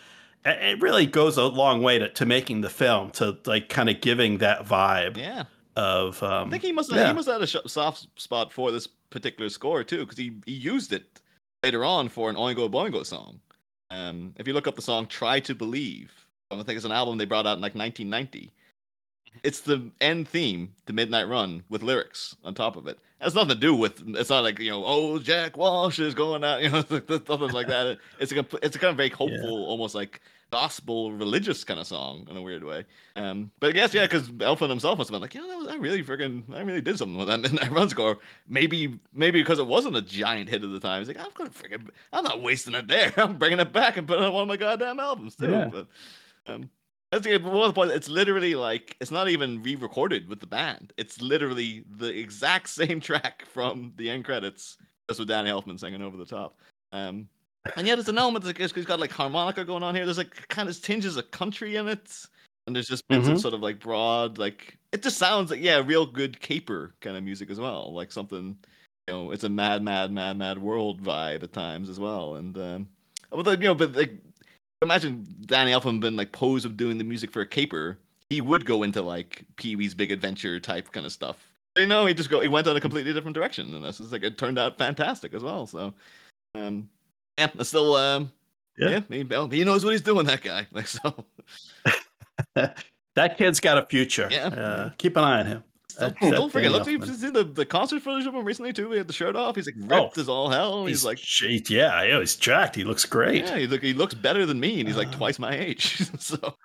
[0.46, 4.00] it really goes a long way to, to making the film to like kind of
[4.00, 5.44] giving that vibe Yeah.
[5.76, 7.08] of um, I think he must yeah.
[7.08, 10.54] he must have had a soft spot for this particular score too, because he, he
[10.54, 11.22] used it
[11.64, 13.40] later on for an Oingo Boingo song.
[13.90, 16.12] Um, if you look up the song "Try to Believe,"
[16.52, 18.52] I think it's an album they brought out in like 1990.
[19.44, 23.00] It's the end theme, the Midnight Run, with lyrics on top of it.
[23.20, 24.04] It has nothing to do with.
[24.16, 27.68] It's not like you know, oh Jack Walsh is going out, you know, nothing like
[27.68, 27.98] that.
[28.20, 32.26] It's a it's a kind of very hopeful, almost like gospel religious kind of song
[32.30, 32.86] in a weird way.
[33.16, 35.58] Um, but I guess yeah, because Elfman himself must have been like, you know, that
[35.58, 38.20] was, I really freaking, I really did something with that Midnight Run score.
[38.48, 41.02] Maybe, maybe because it wasn't a giant hit at the time.
[41.02, 43.14] He's like, I'm gonna freaking, I'm not wasting it there.
[43.18, 45.50] I'm bringing it back and putting it on one of my goddamn albums too.
[45.50, 45.70] Yeah.
[45.72, 45.88] But,
[46.48, 46.70] um,
[47.12, 47.94] that's the one of the points.
[47.94, 50.94] It's literally like it's not even re-recorded with the band.
[50.98, 54.78] It's literally the exact same track from the end credits,
[55.10, 56.60] just with Danny Elfman singing over the top.
[56.92, 57.30] Um,
[57.76, 60.06] and yeah, there's an element that he's got like harmonica going on here.
[60.06, 62.26] There's like kind of tinges of country in it,
[62.66, 63.42] and there's just bits of Mhm.
[63.42, 67.24] sort of like broad, like it just sounds like yeah, real good caper kind of
[67.24, 67.94] music as well.
[67.94, 68.58] Like something,
[69.08, 72.36] you know, it's a mad, mad, mad, mad world vibe at times as well.
[72.36, 72.90] And um,
[73.34, 74.12] you know, but like
[74.82, 77.98] imagine Danny Elfman been like pose of doing the music for a caper.
[78.30, 81.38] He would go into like Pee Wee's Big Adventure type kind of stuff.
[81.78, 84.12] You know, he just go he went on a completely different direction, and this is
[84.12, 85.68] like it turned out fantastic as well.
[85.68, 85.94] So,
[86.56, 86.90] um,
[87.38, 88.32] yeah, still um,
[88.78, 89.02] Yeah.
[89.10, 90.26] yeah, he, he knows what he's doing.
[90.26, 91.26] That guy, like so.
[93.16, 94.28] that kid's got a future.
[94.32, 94.48] Yeah.
[94.48, 95.64] Uh, keep an eye on him.
[95.98, 96.10] Still
[96.50, 96.88] that freaking look.
[96.88, 98.92] You've seen the, the concert footage of him recently too.
[98.92, 99.56] He had the shirt off.
[99.56, 100.86] He's like Oh, ripped as all hell.
[100.86, 102.76] He's, like, gee, yeah, yeah, he's jacked.
[102.76, 103.46] He looks great.
[103.46, 105.98] yeah, he look he looks better than me, and he's like Uh, twice my age.
[106.20, 106.56] so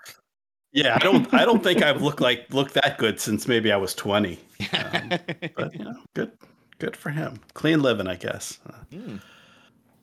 [0.72, 3.76] Yeah, I don't I don't think I've looked like looked that good since maybe I
[3.76, 4.38] was 20.
[4.72, 5.08] Um,
[5.56, 6.32] but you know, good
[6.78, 7.40] good for him.
[7.54, 8.58] Clean living, I guess.
[8.66, 9.16] Uh, Hmm.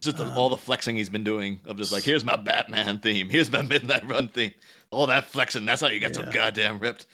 [0.01, 3.29] Just the- all the flexing he's been doing of just like, here's my Batman theme,
[3.29, 4.53] here's my Midnight Run theme,
[4.91, 5.65] all that flexing.
[5.65, 7.05] That's how you get so goddamn ripped.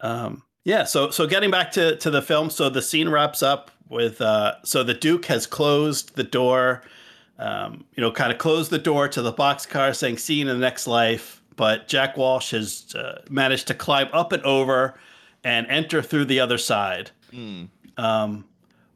[0.00, 3.70] Um, yeah, so so getting back to to the film, so the scene wraps up
[3.88, 6.82] with uh, so the Duke has closed the door,
[7.38, 10.46] um, you know, kind of closed the door to the boxcar, saying "See you in
[10.48, 14.98] the next life." But Jack Walsh has uh, managed to climb up and over
[15.44, 17.10] and enter through the other side.
[17.30, 17.64] Hmm.
[17.96, 18.46] Um,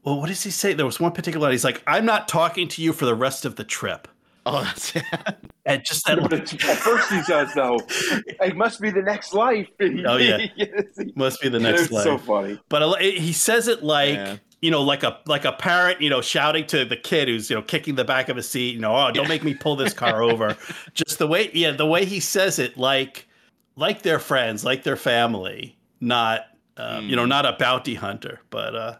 [0.03, 0.73] well, what does he say?
[0.73, 1.51] There was one particular line.
[1.51, 4.07] He's like, "I'm not talking to you for the rest of the trip."
[4.45, 4.93] Oh, that's
[5.65, 9.67] And just that at first he says though, it must be the next life.
[9.79, 10.47] Oh, yeah.
[11.15, 12.03] must be the next it's life.
[12.03, 12.59] so funny.
[12.69, 14.37] But he says it like Yeah.
[14.61, 17.55] you know, like a like a parent, you know, shouting to the kid who's you
[17.55, 19.93] know kicking the back of a seat, you know, oh, don't make me pull this
[19.93, 20.57] car over.
[20.93, 23.27] Just the way, yeah, the way he says it, like
[23.75, 26.45] like their friends, like their family, not
[26.77, 27.09] uh, mm.
[27.09, 27.29] you know, hmm.
[27.29, 28.95] not a bounty hunter, but uh,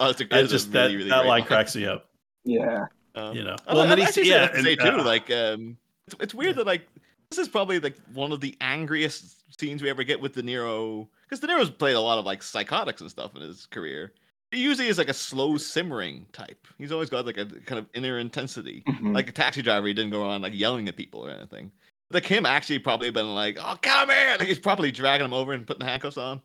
[0.00, 2.08] oh, it's a, it's just really, that really that line cracks me up.
[2.44, 3.56] Yeah, um, you know.
[3.66, 6.66] Well, and then he's yeah, and, say too, uh, like um, it's, it's weird that
[6.66, 6.86] like
[7.30, 11.06] this is probably like one of the angriest scenes we ever get with De Niro
[11.24, 14.12] because De Niro's played a lot of like psychotics and stuff in his career.
[14.50, 16.66] He usually is like a slow simmering type.
[16.76, 18.82] He's always got like a kind of inner intensity.
[18.86, 19.14] Mm-hmm.
[19.14, 21.72] Like a taxi driver, he didn't go around like yelling at people or anything.
[22.10, 25.54] Like him actually probably been like, "Oh, come here!" Like he's probably dragging him over
[25.54, 26.42] and putting the handcuffs on.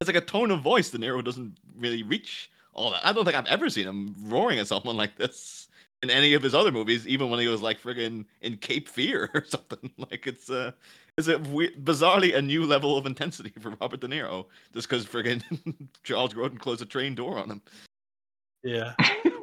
[0.00, 3.06] It's like a tone of voice De Niro doesn't really reach all that.
[3.06, 5.68] I don't think I've ever seen him roaring at someone like this
[6.04, 9.30] in any of his other movies, even when he was like friggin' in Cape Fear
[9.34, 9.90] or something.
[9.98, 10.72] Like it's uh
[11.16, 15.06] it's a weird, bizarrely a new level of intensity for Robert De Niro just because
[15.06, 15.42] friggin'
[16.04, 17.62] Charles Grodin closed a train door on him.
[18.62, 18.94] Yeah.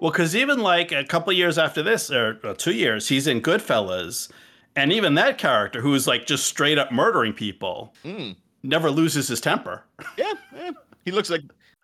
[0.01, 3.41] well, because even like a couple years after this, or well, two years, he's in
[3.41, 4.31] Goodfellas,
[4.75, 8.35] and even that character who's like just straight up murdering people mm.
[8.63, 9.83] never loses his temper.
[10.17, 10.71] Yeah, yeah.
[11.05, 11.41] He looks like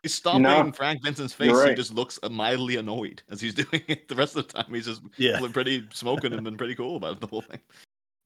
[0.07, 1.51] He's stomping no, Frank Vincent's face.
[1.51, 1.71] Right.
[1.71, 4.07] He just looks mildly annoyed as he's doing it.
[4.07, 5.37] The rest of the time, he's just yeah.
[5.51, 7.59] pretty smoking and been pretty cool about the whole thing.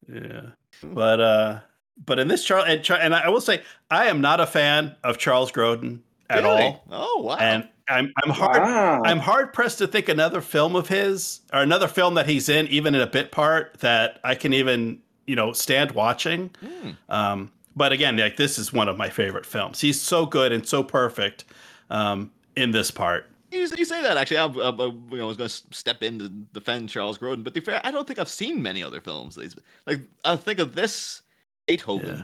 [0.07, 0.41] Yeah,
[0.83, 1.59] but uh,
[2.05, 5.17] but in this Charles and, and I will say I am not a fan of
[5.17, 6.61] Charles Grodin at really?
[6.61, 6.83] all.
[6.91, 7.37] Oh wow!
[7.37, 9.01] And I'm I'm hard wow.
[9.03, 12.67] I'm hard pressed to think another film of his or another film that he's in,
[12.67, 16.51] even in a bit part, that I can even you know stand watching.
[16.63, 16.97] Mm.
[17.09, 19.81] Um, but again, like this is one of my favorite films.
[19.81, 21.45] He's so good and so perfect
[21.91, 23.27] um, in this part.
[23.51, 24.37] You, you say that actually.
[24.37, 27.53] I, I, I, you know, was going to step in to defend Charles Grodin, but
[27.53, 29.37] to be fair, I don't think I've seen many other films.
[29.85, 31.21] Like I think of this
[31.67, 32.23] Beethoven, yeah.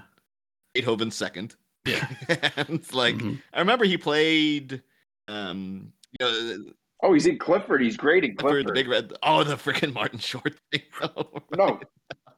[0.74, 1.56] Beethoven second.
[1.86, 2.08] Yeah,
[2.58, 3.36] and like mm-hmm.
[3.54, 4.82] I remember he played.
[5.28, 6.72] Um, you know,
[7.04, 7.82] oh, he's in Clifford.
[7.82, 8.66] He's great in Clifford.
[8.66, 9.14] Clifford the Big Red.
[9.22, 10.84] Oh, the freaking Martin Short thing.
[11.02, 11.58] Oh, right.
[11.58, 11.80] No,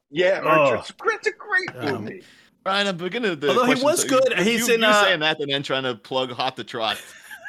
[0.09, 0.73] yeah, oh.
[0.73, 2.19] it's, it's a great movie.
[2.19, 2.25] Um,
[2.69, 3.49] Ryan, I'm beginning to.
[3.49, 4.81] Although he was good, you, he's you, in.
[4.81, 7.01] You uh, saying that and then trying to plug Hot to Trot.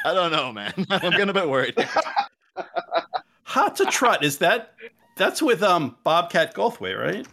[0.04, 0.72] I don't know, man.
[0.90, 1.74] I'm getting a bit worried.
[3.44, 4.74] Hot to Trot is that?
[5.16, 7.26] That's with um Bobcat Goldthwait, right?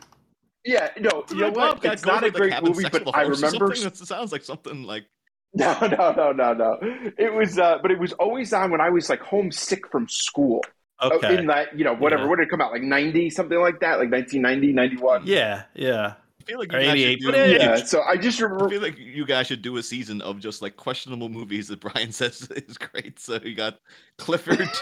[0.66, 1.76] Yeah, no, you know what?
[1.76, 3.72] Bobcat it's not a great movie, but I remember.
[3.72, 5.06] It sounds like something like.
[5.54, 6.78] No, no, no, no, no.
[7.18, 10.62] It was, uh, but it was always on when I was like homesick from school.
[11.00, 11.38] Uh, okay.
[11.38, 12.24] In that, you know, whatever.
[12.24, 12.30] Yeah.
[12.30, 12.74] What did it come out?
[12.74, 13.98] Like 90, something like that?
[13.98, 15.22] Like 1990, 91?
[15.26, 16.16] Yeah, yeah
[16.48, 17.76] feel like you guys should do, yeah.
[17.78, 18.68] So I just remember.
[18.68, 21.80] I feel like you guys should do a season of just like questionable movies that
[21.80, 23.20] Brian says is great.
[23.20, 23.80] So you got
[24.18, 24.70] Clifford.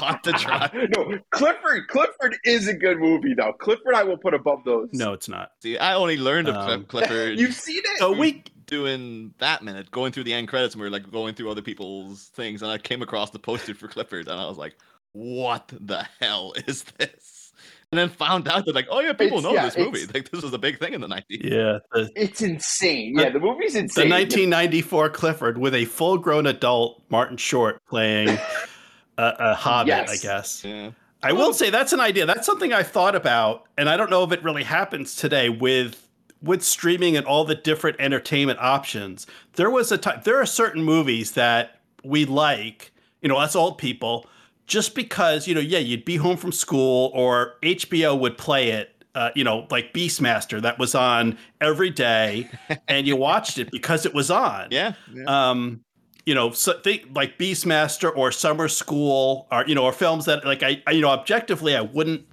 [0.00, 0.70] Hot to try.
[0.96, 1.88] no, Clifford.
[1.88, 3.52] Clifford is a good movie, though.
[3.52, 4.90] Clifford, I will put above those.
[4.92, 5.50] No, it's not.
[5.60, 7.36] See, I only learned of um, Clifford.
[7.40, 8.00] You've seen it.
[8.00, 11.34] A week doing that minute, going through the end credits, and we are like going
[11.34, 14.56] through other people's things, and I came across the poster for Clifford, and I was
[14.56, 14.76] like,
[15.12, 17.37] "What the hell is this?"
[17.90, 20.04] And then found out that like, oh yeah, people it's, know yeah, this movie.
[20.12, 21.40] Like this was a big thing in the nineties.
[21.42, 23.18] Yeah, the, it's insane.
[23.18, 24.08] Yeah, the movie's insane.
[24.08, 28.38] The 1994 Clifford with a full-grown adult Martin Short playing a,
[29.38, 30.10] a Hobbit, yes.
[30.10, 30.64] I guess.
[30.64, 30.90] Yeah.
[31.22, 32.26] I will say that's an idea.
[32.26, 36.08] That's something I thought about, and I don't know if it really happens today with
[36.42, 39.26] with streaming and all the different entertainment options.
[39.54, 40.20] There was a time.
[40.24, 44.26] There are certain movies that we like, you know, us old people
[44.68, 48.94] just because you know yeah you'd be home from school or hbo would play it
[49.14, 52.48] uh, you know like beastmaster that was on every day
[52.88, 54.68] and you watched it because it was on.
[54.70, 55.50] Yeah, yeah.
[55.50, 55.80] um
[56.24, 60.44] you know so think like beastmaster or summer school or you know or films that
[60.44, 62.26] like I, I you know objectively i wouldn't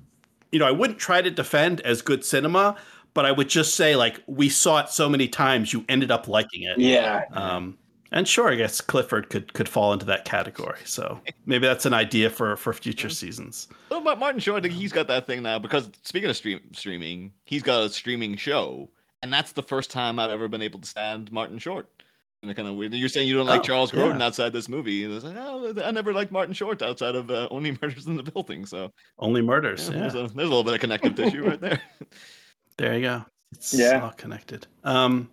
[0.51, 2.75] you know i wouldn't try to defend as good cinema
[3.13, 6.27] but i would just say like we saw it so many times you ended up
[6.27, 6.77] liking it.
[6.77, 7.23] Yeah.
[7.31, 7.77] Um
[8.15, 10.79] and sure, I guess Clifford could could fall into that category.
[10.85, 13.67] So maybe that's an idea for for future seasons.
[13.91, 17.33] Well, Martin Short, I think he's got that thing now because speaking of stream streaming,
[17.43, 18.89] he's got a streaming show,
[19.21, 21.87] and that's the first time I've ever been able to stand Martin Short.
[22.41, 22.93] And kind of weird.
[22.93, 24.25] You're saying you don't like oh, Charles Grodin yeah.
[24.27, 27.47] outside this movie, and it's like, oh, I never liked Martin Short outside of uh,
[27.49, 28.67] Only Murders in the Building.
[28.67, 29.89] So Only Murders.
[29.89, 30.01] Yeah, yeah.
[30.01, 31.81] There's, a, there's a little bit of connective tissue right there.
[32.77, 33.25] There you go.
[33.53, 34.01] It's yeah.
[34.03, 34.67] all connected.
[34.83, 35.29] Um,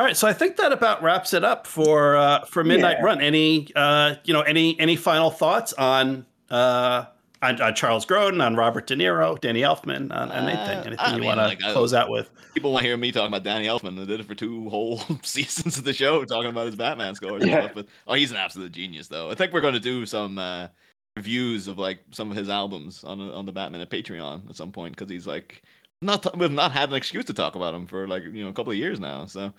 [0.00, 3.04] all right, so I think that about wraps it up for uh, for Midnight yeah.
[3.04, 3.20] Run.
[3.20, 7.04] Any uh, you know any any final thoughts on uh,
[7.42, 11.22] on, on, Charles Grodin, on Robert De Niro, Danny Elfman, on, on anything uh, anything
[11.22, 12.30] you want to like, close out with?
[12.54, 14.00] People want to hear me talking about Danny Elfman.
[14.00, 17.44] I did it for two whole seasons of the show, talking about his Batman scores
[17.44, 17.56] yeah.
[17.56, 17.74] and stuff.
[17.74, 19.30] But oh, he's an absolute genius, though.
[19.30, 20.68] I think we're going to do some uh,
[21.14, 24.72] reviews of like some of his albums on on the Bat Minute Patreon at some
[24.72, 25.62] point because he's like
[26.02, 28.52] not we've not had an excuse to talk about him for like you know a
[28.54, 29.26] couple of years now.
[29.26, 29.52] So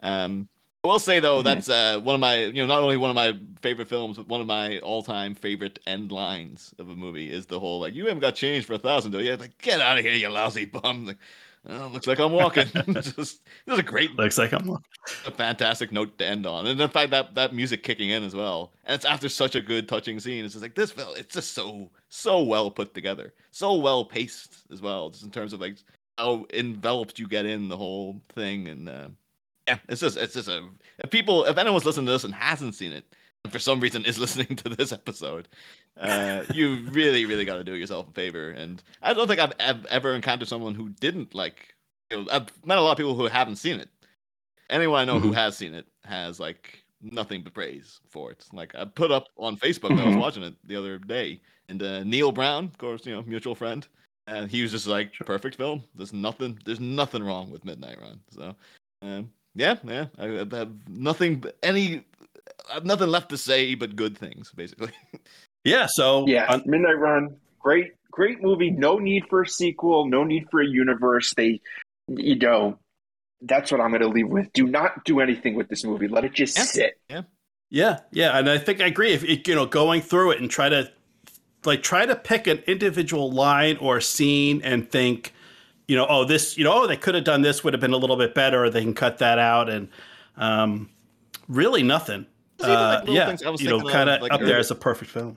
[0.00, 0.48] um,
[0.84, 3.16] I will say though, that's uh, one of my, you know, not only one of
[3.16, 3.32] my
[3.62, 7.58] favorite films, but one of my all-time favorite end lines of a movie is the
[7.58, 9.96] whole like, "You haven't got change for a thousand, do you?" It's like, get out
[9.96, 11.06] of here, you lousy bum!
[11.06, 11.16] Like,
[11.70, 12.66] oh, looks like I'm walking.
[12.92, 14.68] Just, this is a great, Looks like I'm.
[15.26, 18.34] a fantastic note to end on, and the fact that that music kicking in as
[18.34, 20.44] well, and it's after such a good, touching scene.
[20.44, 21.14] It's just like this film.
[21.16, 25.54] It's just so so well put together, so well paced as well, just in terms
[25.54, 25.76] of like
[26.18, 29.08] how enveloped you get in the whole thing, and uh,
[29.68, 32.74] yeah, it's just it's just a if people if anyone's listening to this and hasn't
[32.74, 33.04] seen it,
[33.44, 35.48] and for some reason is listening to this episode,
[36.00, 38.50] uh, you really really got to do yourself a favor.
[38.50, 41.74] And I don't think I've, ev- ever encountered someone who didn't like.
[42.10, 43.88] You know, I've met a lot of people who haven't seen it.
[44.70, 45.34] Anyone I know who Mhm.
[45.34, 48.46] has seen it has like nothing but praise for it.
[48.52, 50.20] Like I put up on Facebook, I was Mhm.
[50.20, 53.86] watching it the other day, and uh, Neil Brown, of course, you know, mutual friend,
[54.26, 55.84] and he was just like, perfect film.
[55.94, 58.20] There's nothing, there's nothing wrong with Midnight Run.
[58.30, 58.54] So,
[59.02, 62.04] um, yeah, yeah, I, I have nothing, any,
[62.70, 64.90] I have nothing left to say but good things, basically.
[65.66, 65.86] Yeah.
[65.86, 68.70] So Yeah, uh, on- Midnight Run, great, great movie.
[68.70, 70.06] No need for a sequel.
[70.06, 71.32] No need for a universe.
[71.34, 71.60] They,
[72.06, 72.78] you know,
[73.40, 74.52] that's what I'm going to leave with.
[74.52, 76.06] Do not do anything with this movie.
[76.06, 76.64] Let it just Yeah.
[76.64, 76.98] sit.
[77.08, 77.22] Yeah.
[77.70, 79.12] Yeah, yeah, and I think I agree.
[79.14, 80.90] If it, you know, going through it and try to
[81.64, 85.32] like try to pick an individual line or scene and think,
[85.88, 87.92] you know, oh, this, you know, oh, they could have done this, would have been
[87.92, 89.88] a little bit better, or they can cut that out, and
[90.36, 90.88] um,
[91.48, 92.26] really nothing.
[92.60, 94.70] Even, like, Uh, yeah, things I was you know, kind of like, up there as
[94.70, 95.36] a perfect film.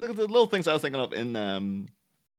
[0.00, 1.88] Look at the little things I was thinking of in um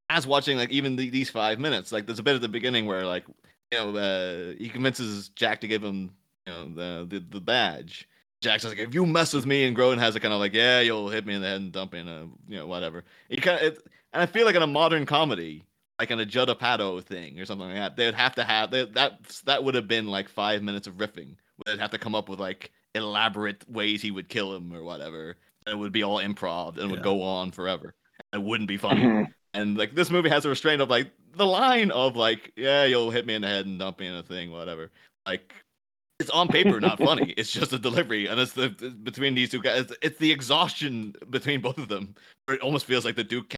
[0.09, 1.91] as watching like even the, these five minutes.
[1.91, 3.25] Like there's a bit at the beginning where like
[3.71, 6.11] you know uh, he convinces Jack to give him
[6.47, 8.07] you know the the, the badge.
[8.41, 10.79] Jack's like, if you mess with me, and Grodin has it kind of like, yeah,
[10.79, 13.03] you'll hit me in the head and dump me in a you know whatever.
[13.29, 13.77] He kind of
[14.13, 15.65] and I feel like in a modern comedy.
[15.99, 18.71] Like in a Judd Apatow thing or something like that, they would have to have
[18.71, 19.19] they, that.
[19.45, 21.35] That would have been like five minutes of riffing.
[21.65, 25.35] They'd have to come up with like elaborate ways he would kill him or whatever.
[25.65, 27.93] And it would be all improv and would go on forever.
[28.33, 29.27] It wouldn't be funny.
[29.53, 33.11] And like this movie has a restraint of like the line of like, yeah, you'll
[33.11, 34.91] hit me in the head and dump me in a thing, whatever.
[35.25, 35.53] Like
[36.19, 37.33] it's on paper not funny.
[37.37, 38.69] It's just a delivery, and it's the
[39.03, 39.81] between these two guys.
[39.81, 42.15] It's, it's the exhaustion between both of them.
[42.47, 43.55] It almost feels like the Duke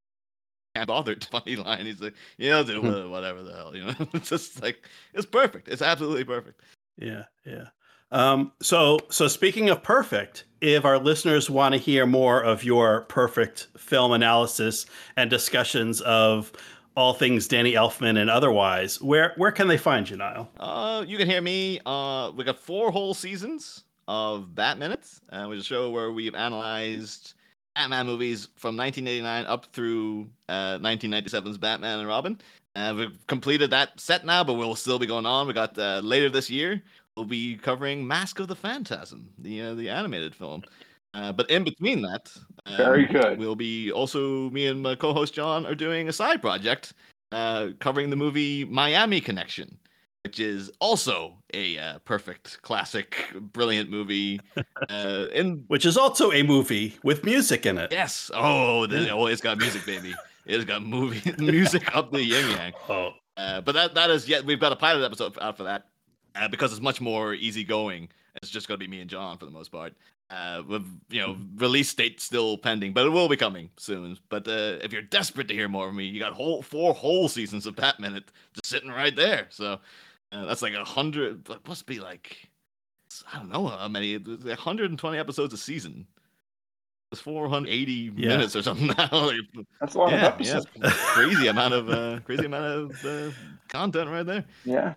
[0.75, 1.15] can't, can't bother.
[1.31, 1.85] Funny line.
[1.85, 3.95] He's like, yeah, do it, whatever the hell, you know.
[4.13, 5.67] It's just like it's perfect.
[5.67, 6.61] It's absolutely perfect.
[6.97, 7.65] Yeah, yeah.
[8.11, 13.01] Um, so, so speaking of perfect, if our listeners want to hear more of your
[13.01, 16.51] perfect film analysis and discussions of
[16.97, 20.49] all things Danny Elfman and otherwise, where where can they find you, Niall?
[20.59, 21.79] Uh, you can hear me.
[21.85, 26.11] Uh, we got four whole seasons of Bat Minutes, uh, which is a show where
[26.11, 27.33] we've analyzed
[27.75, 32.39] Batman movies from 1989 up through uh, 1997's Batman and Robin.
[32.75, 35.47] Uh, we've completed that set now, but we'll still be going on.
[35.47, 36.81] We got uh, later this year.
[37.15, 40.63] We'll be covering Mask of the Phantasm, the uh, the animated film.
[41.13, 42.31] Uh, but in between that,
[42.65, 43.37] um, Very good.
[43.37, 46.93] We'll be also me and my co-host John are doing a side project
[47.33, 49.77] uh, covering the movie Miami Connection,
[50.23, 54.39] which is also a uh, perfect, classic, brilliant movie.
[54.89, 57.91] Uh, in Which is also a movie with music in it.
[57.91, 60.13] yes, oh, the, oh, it's got music, baby.
[60.45, 62.73] It's got movie music up the yin yang.
[62.89, 65.85] Oh, Uh, but that that is yet we've got a pilot episode out for that
[66.35, 68.09] uh, because it's much more easygoing.
[68.41, 69.93] It's just going to be me and John for the most part.
[70.31, 74.17] Uh, with you know release date still pending, but it will be coming soon.
[74.29, 77.27] But uh, if you're desperate to hear more of me, you got whole four whole
[77.29, 79.45] seasons of Bat Minute just sitting right there.
[79.51, 79.79] So
[80.31, 81.49] uh, that's like a hundred.
[81.49, 82.49] It must be like
[83.33, 84.13] I don't know how many.
[84.13, 86.07] it's like 120 episodes a season.
[87.11, 88.29] It's 480 Yeah.
[88.29, 89.31] minutes or something now.
[89.81, 90.65] That's a lot yeah, of episodes.
[90.75, 93.31] yeah, crazy amount of uh, crazy amount of uh,
[93.67, 94.45] content right there.
[94.63, 94.93] Yeah.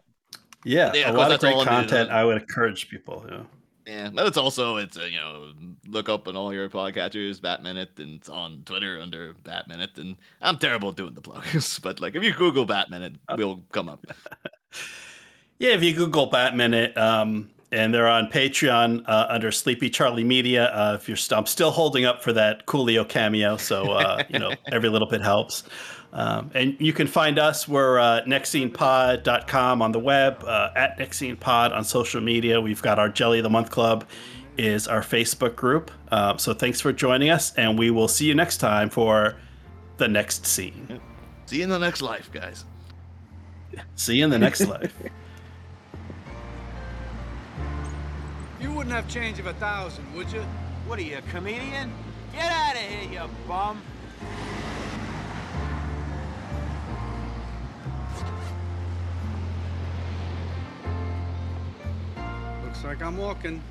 [0.65, 2.11] yeah, Yeah, a of course, lot of that's great all I needed to content.
[2.11, 3.27] I would encourage people.
[3.29, 3.43] Yeah.
[3.87, 5.53] Yeah, but it's also it's uh, you know
[5.89, 9.99] look up on all your podcatchers Bat Minute and it's on Twitter under Bat Minute
[9.99, 13.63] and I'm terrible at doing the plugs, but like if you Google Bat Minute, we'll
[13.73, 14.07] come up.
[15.65, 20.23] Yeah, if you Google Bat Minute, um, and they're on Patreon uh, under Sleepy Charlie
[20.23, 20.67] Media.
[20.67, 24.39] Uh, if you're, st- I'm still holding up for that Coolio cameo, so uh, you
[24.39, 25.63] know every little bit helps.
[26.13, 27.67] Um, and you can find us.
[27.67, 32.61] We're uh, nextscenepod.com on the web, uh, at nextscenepod on social media.
[32.61, 34.05] We've got our Jelly of the Month Club
[34.59, 35.91] is our Facebook group.
[36.11, 39.37] Uh, so thanks for joining us, and we will see you next time for
[39.97, 41.01] the next scene.
[41.47, 42.67] See you in the next life, guys.
[43.97, 44.95] See you in the next life.
[48.65, 50.41] You wouldn't have change of a thousand, would you?
[50.87, 51.93] What are you, a comedian?
[52.33, 53.83] Get out of here, you bum!
[62.65, 63.63] Looks like I'm walking.